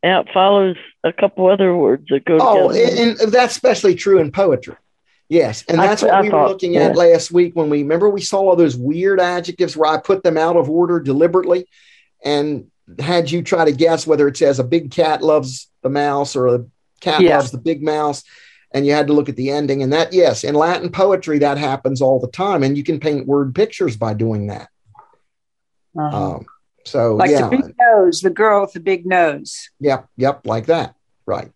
[0.03, 3.01] out follows a couple other words that go Oh, together.
[3.01, 4.75] and, and that's especially true in poetry.
[5.29, 7.79] Yes, and I- that's what I we were thought, looking at last week when we
[7.83, 11.67] remember we saw all those weird adjectives where I put them out of order deliberately
[12.23, 12.69] and
[12.99, 16.47] had you try to guess whether it says a big cat loves the mouse or
[16.47, 16.65] a
[16.99, 17.37] cat Yeah.
[17.37, 18.23] loves the big mouse.
[18.73, 19.83] And you had to look at the ending.
[19.83, 22.63] And that, yes, in Latin poetry, that happens all the time.
[22.63, 24.69] And you can paint word pictures by doing that.
[25.97, 26.35] Uh-huh.
[26.35, 26.45] Um,
[26.85, 29.69] so, like yeah, the big nose, the girl with the big nose.
[29.79, 30.95] yep, yep, like that.
[31.25, 31.51] Right.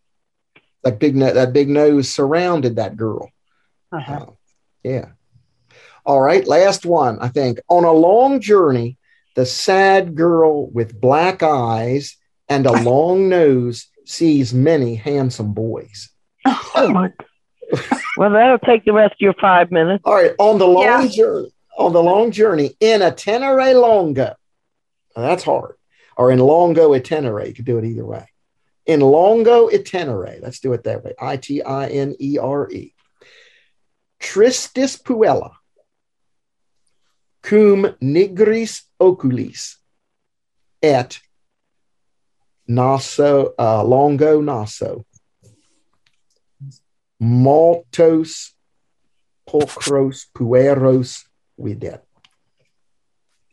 [0.83, 3.31] That big, no- that big nose surrounded that girl.
[3.91, 4.25] Uh-huh.
[4.27, 4.37] Oh,
[4.83, 5.09] yeah.
[6.05, 6.47] All right.
[6.47, 7.59] Last one, I think.
[7.67, 8.97] On a long journey,
[9.35, 12.15] the sad girl with black eyes
[12.47, 16.09] and a long nose sees many handsome boys.
[16.75, 17.11] Oh my!
[18.17, 20.01] well, that'll take the rest of your five minutes.
[20.05, 20.33] All right.
[20.39, 21.07] On the long Yeah.
[21.07, 24.35] journey, on the long journey, in itinere longo.
[25.15, 25.75] Now, that's hard.
[26.15, 27.47] Or in longo itinere.
[27.47, 28.27] You could do it either way.
[28.85, 30.41] In longo itinere.
[30.41, 31.13] Let's do it that way.
[31.19, 32.93] I T I N E R E.
[34.19, 35.51] Tristis puella.
[37.43, 39.75] Cum nigris oculis.
[40.81, 41.19] Et
[42.67, 45.05] naso, uh, longo naso.
[47.21, 48.51] Maltos
[49.49, 51.23] pulchros pueros
[51.57, 52.01] videt.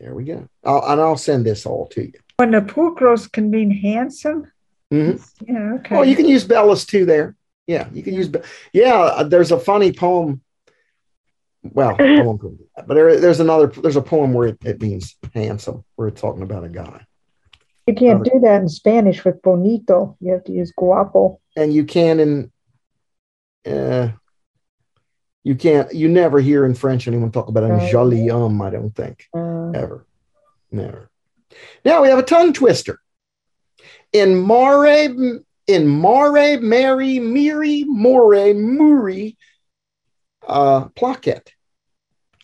[0.00, 0.48] There we go.
[0.64, 2.12] I'll, and I'll send this all to you.
[2.36, 4.50] When the pulchros can mean handsome.
[4.92, 5.24] Mhm.
[5.46, 5.96] Yeah, okay.
[5.96, 7.36] Oh, you can use Bellis too there.
[7.66, 8.28] Yeah, you can use.
[8.28, 8.40] Be-
[8.72, 10.42] Yeah, there's a funny poem.
[11.62, 13.68] Well, I won't go into that, but there, there's another.
[13.68, 15.84] There's a poem where it, it means handsome.
[15.96, 17.06] Where it's talking about a guy,
[17.86, 20.16] You can't do that in Spanish with bonito.
[20.20, 21.40] You have to use guapo.
[21.56, 22.50] and you can in.
[23.66, 24.10] Uh,
[25.42, 25.94] you can't.
[25.94, 27.90] You never hear in French anyone talk about Right.
[27.90, 28.60] joli homme.
[28.62, 29.26] I don't think.
[29.34, 30.06] Uh, ever.
[30.70, 31.10] Never.
[31.84, 32.98] Now we have a tongue twister.
[34.12, 35.08] In Mare,
[35.66, 39.36] in Mare, Mary, Miri, More, Muri,
[40.46, 41.52] uh, placet.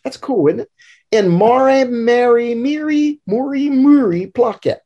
[0.05, 0.71] That's cool, isn't it?
[1.11, 4.79] In Mare, Mary, Miri, Muri, Muri, placet.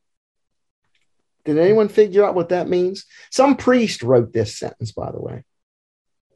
[1.45, 3.05] Did anyone figure out what that means?
[3.31, 5.45] Some priest wrote this sentence, by the way.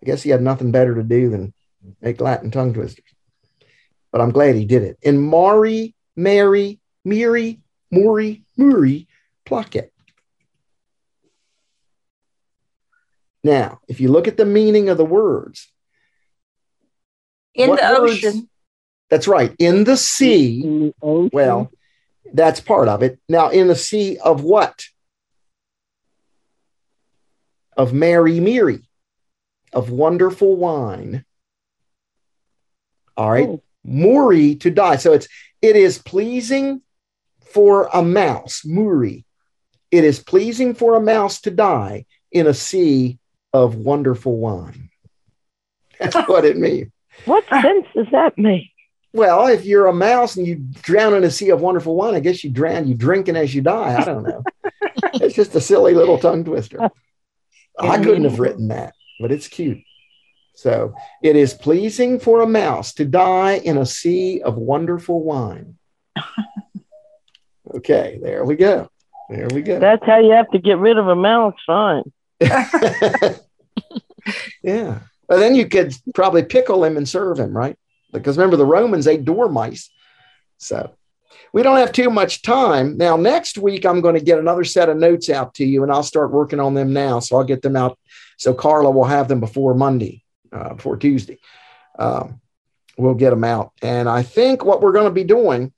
[0.03, 1.53] I guess he had nothing better to do than
[2.01, 3.05] make Latin tongue twisters.
[4.13, 4.99] But I'm glad he did it.
[5.03, 9.07] In Mari, Mary, Miri, Mori, Muri,
[9.45, 9.91] placet.
[13.45, 15.71] Now, if you look at the meaning of the words,
[17.55, 18.49] In what the words- ocean.
[19.11, 19.55] That's right.
[19.59, 21.71] In the sea, In the well,
[22.35, 23.19] that's part of it.
[23.27, 24.85] Now, in the sea of what?
[27.75, 28.88] Of Mary Miri,
[29.73, 31.25] of wonderful wine.
[33.17, 33.49] All right.
[33.49, 34.97] Oh, Muri to die.
[34.97, 35.29] So it's
[35.63, 36.83] it is pleasing
[37.41, 39.25] for a mouse, Muri.
[39.91, 43.19] It is pleasing for a mouse to die in a sea
[43.53, 44.91] of wonderful wine.
[45.99, 46.93] That's what it means.
[47.25, 47.63] What ah.
[47.63, 48.71] sense does that make?
[49.13, 52.21] Well, if you're a mouse and you drown in a sea of wonderful wine, I
[52.21, 53.97] guess you drown, you drinking as you die.
[53.99, 54.45] I don't know.
[55.15, 56.91] it's just a silly little tongue twister.
[57.79, 59.83] I couldn't have written that, but it's cute.
[60.55, 65.77] So it is pleasing for a mouse to die in a sea of wonderful wine.
[67.75, 68.89] Okay, there we go.
[69.29, 69.79] There we go.
[69.79, 71.55] That's how you have to get rid of a mouse.
[71.67, 72.05] Fine.
[74.63, 75.01] yeah.
[75.29, 77.77] Well, then you could probably pickle him and serve him, right?
[78.13, 79.91] Because remember, the Romans ate dormice.
[80.57, 80.95] So
[81.53, 82.97] we don't have too much time.
[82.97, 85.93] Now, next week, I'm going to get another set of notes out to you, and
[85.93, 87.21] I'll start working on them now.
[87.21, 87.99] So I'll get them out.
[88.39, 91.39] So Carla will have them before Monday, uh, before Tuesday.
[91.99, 92.41] Um,
[92.97, 93.73] we'll get them out.
[93.83, 95.73] And I think what we're going to be doing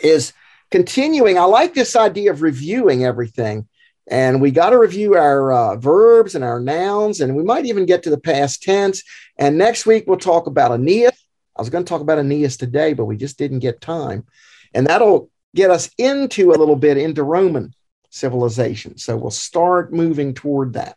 [0.00, 0.32] is
[0.70, 1.38] continuing.
[1.38, 3.66] I like this idea of reviewing everything.
[4.10, 7.86] And we got to review our uh, verbs and our nouns, and we might even
[7.86, 9.02] get to the past tense.
[9.38, 11.12] And next week, we'll talk about Aeneas.
[11.56, 14.26] I was going to talk about Aeneas today, but we just didn't get time.
[14.74, 17.72] And that'll get us into a little bit into Roman
[18.10, 18.98] civilization.
[18.98, 20.96] So we'll start moving toward that.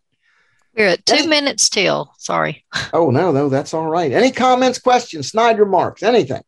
[0.76, 1.28] We're at two Hey.
[1.28, 2.14] minutes till.
[2.18, 2.66] Sorry.
[2.94, 4.12] Oh, no, no, that's all right.
[4.12, 6.42] Any comments, questions, snide remarks, anything?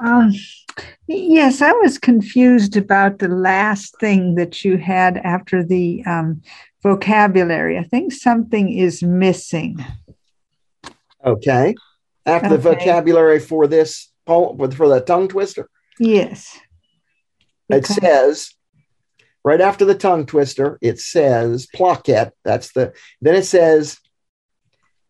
[0.00, 0.32] Um,
[1.06, 6.40] yes, I was confused about the last thing that you had after the um,
[6.82, 7.76] vocabulary.
[7.78, 9.84] I think something is missing.
[11.24, 11.74] Okay.
[12.24, 15.68] After the vocabulary for this, poem- for the tongue twister,
[15.98, 16.58] Yes.
[17.68, 17.94] it Okay.
[17.94, 18.54] says
[19.44, 22.32] right after the tongue twister, it says placet.
[22.44, 23.98] That's the then it says,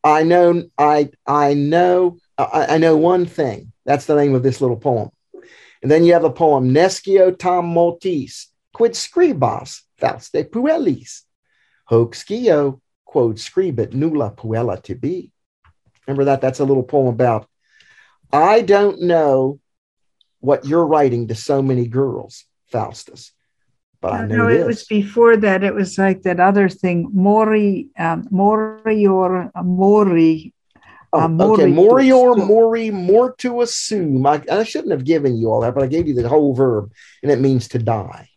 [0.04, 3.72] I know, I I know, I, I know one thing.
[3.84, 5.10] That's the name of this little poem.
[5.82, 11.22] And then you have the poem Nescio tam multis, quid scribas, fauste puellis,
[11.84, 15.32] hoc scio, quod scribit nulla puella tibi.
[16.06, 16.40] Remember that?
[16.40, 17.48] That's a little poem about,
[18.32, 19.60] I don't know
[20.40, 23.32] what you're writing to so many girls, Faustus,
[24.00, 24.60] but I know this.
[24.60, 25.64] it was before that.
[25.64, 30.54] It was like that other thing, Mori, um, Morior, Mori.
[31.12, 34.26] Oh, uh, okay, mori morior, mori, more to assume.
[34.26, 36.92] I, I shouldn't have given you all that, but I gave you the whole verb,
[37.22, 38.28] and it means to die.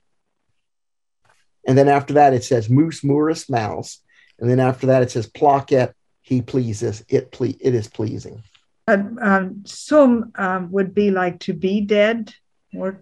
[1.67, 3.99] And then after that, it says moose, murus, mouse.
[4.39, 8.41] And then after that, it says placet, he pleases, it ple- it is pleasing.
[8.87, 12.33] Uh, um, sum um, would be like to be dead.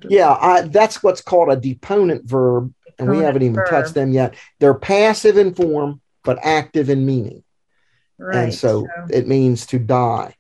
[0.10, 3.70] Yeah, I, that's what's called a deponent verb, and we haven't even verb.
[3.70, 4.36] touched them yet.
[4.60, 7.44] They're passive in form, but active in meaning.
[8.18, 8.46] Right.
[8.46, 10.36] and so, it means to die.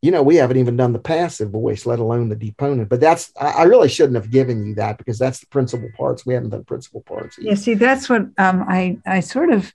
[0.00, 2.88] You know, we haven't even done the passive voice, let alone the deponent.
[2.88, 6.26] But that's I, I really shouldn't have given you that because that's the principal parts.
[6.26, 7.36] We haven't done principal parts.
[7.38, 9.72] Yeah, see, that's what um, I I sort of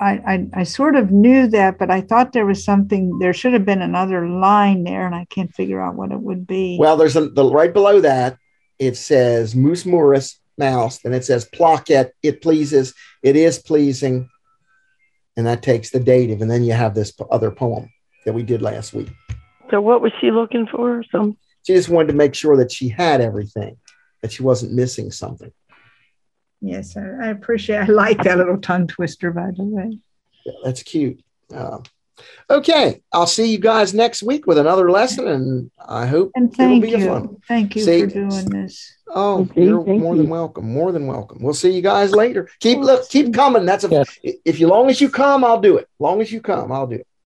[0.00, 3.18] I, I I sort of knew that, but I thought there was something.
[3.18, 6.46] There should have been another line there, and I can't figure out what it would
[6.46, 6.76] be.
[6.78, 8.38] Well, there's a, the right below that.
[8.78, 12.12] It says moose morris mouse, and it says placet.
[12.22, 12.94] It pleases.
[13.22, 14.28] It is pleasing,
[15.36, 17.90] and that takes the dative, and then you have this other poem
[18.24, 19.08] that we did last week.
[19.70, 21.02] So what was she looking for?
[21.10, 21.36] Some
[21.66, 23.76] She just wanted to make sure that she had everything,
[24.22, 25.50] that she wasn't missing something.
[26.60, 27.78] Yes, I, I appreciate.
[27.78, 29.98] I like that little tongue twister, by the way.
[30.44, 31.20] Yeah, that's cute.
[31.54, 31.78] Uh,
[32.50, 36.56] okay, I'll see you guys next week with another lesson, and I hope And it'll
[36.56, 37.36] thank be a you, fun.
[37.46, 38.94] thank you See- for doing this.
[39.14, 40.20] Oh, Okay, you're thank more you.
[40.22, 40.70] than welcome.
[40.70, 41.42] More than welcome.
[41.42, 42.46] We'll see you guys later.
[42.60, 43.64] Keep look, keep coming.
[43.64, 44.18] That's a Yes.
[44.22, 45.88] if you long as you come, I'll do it.
[45.98, 47.06] Long as you come, I'll do it.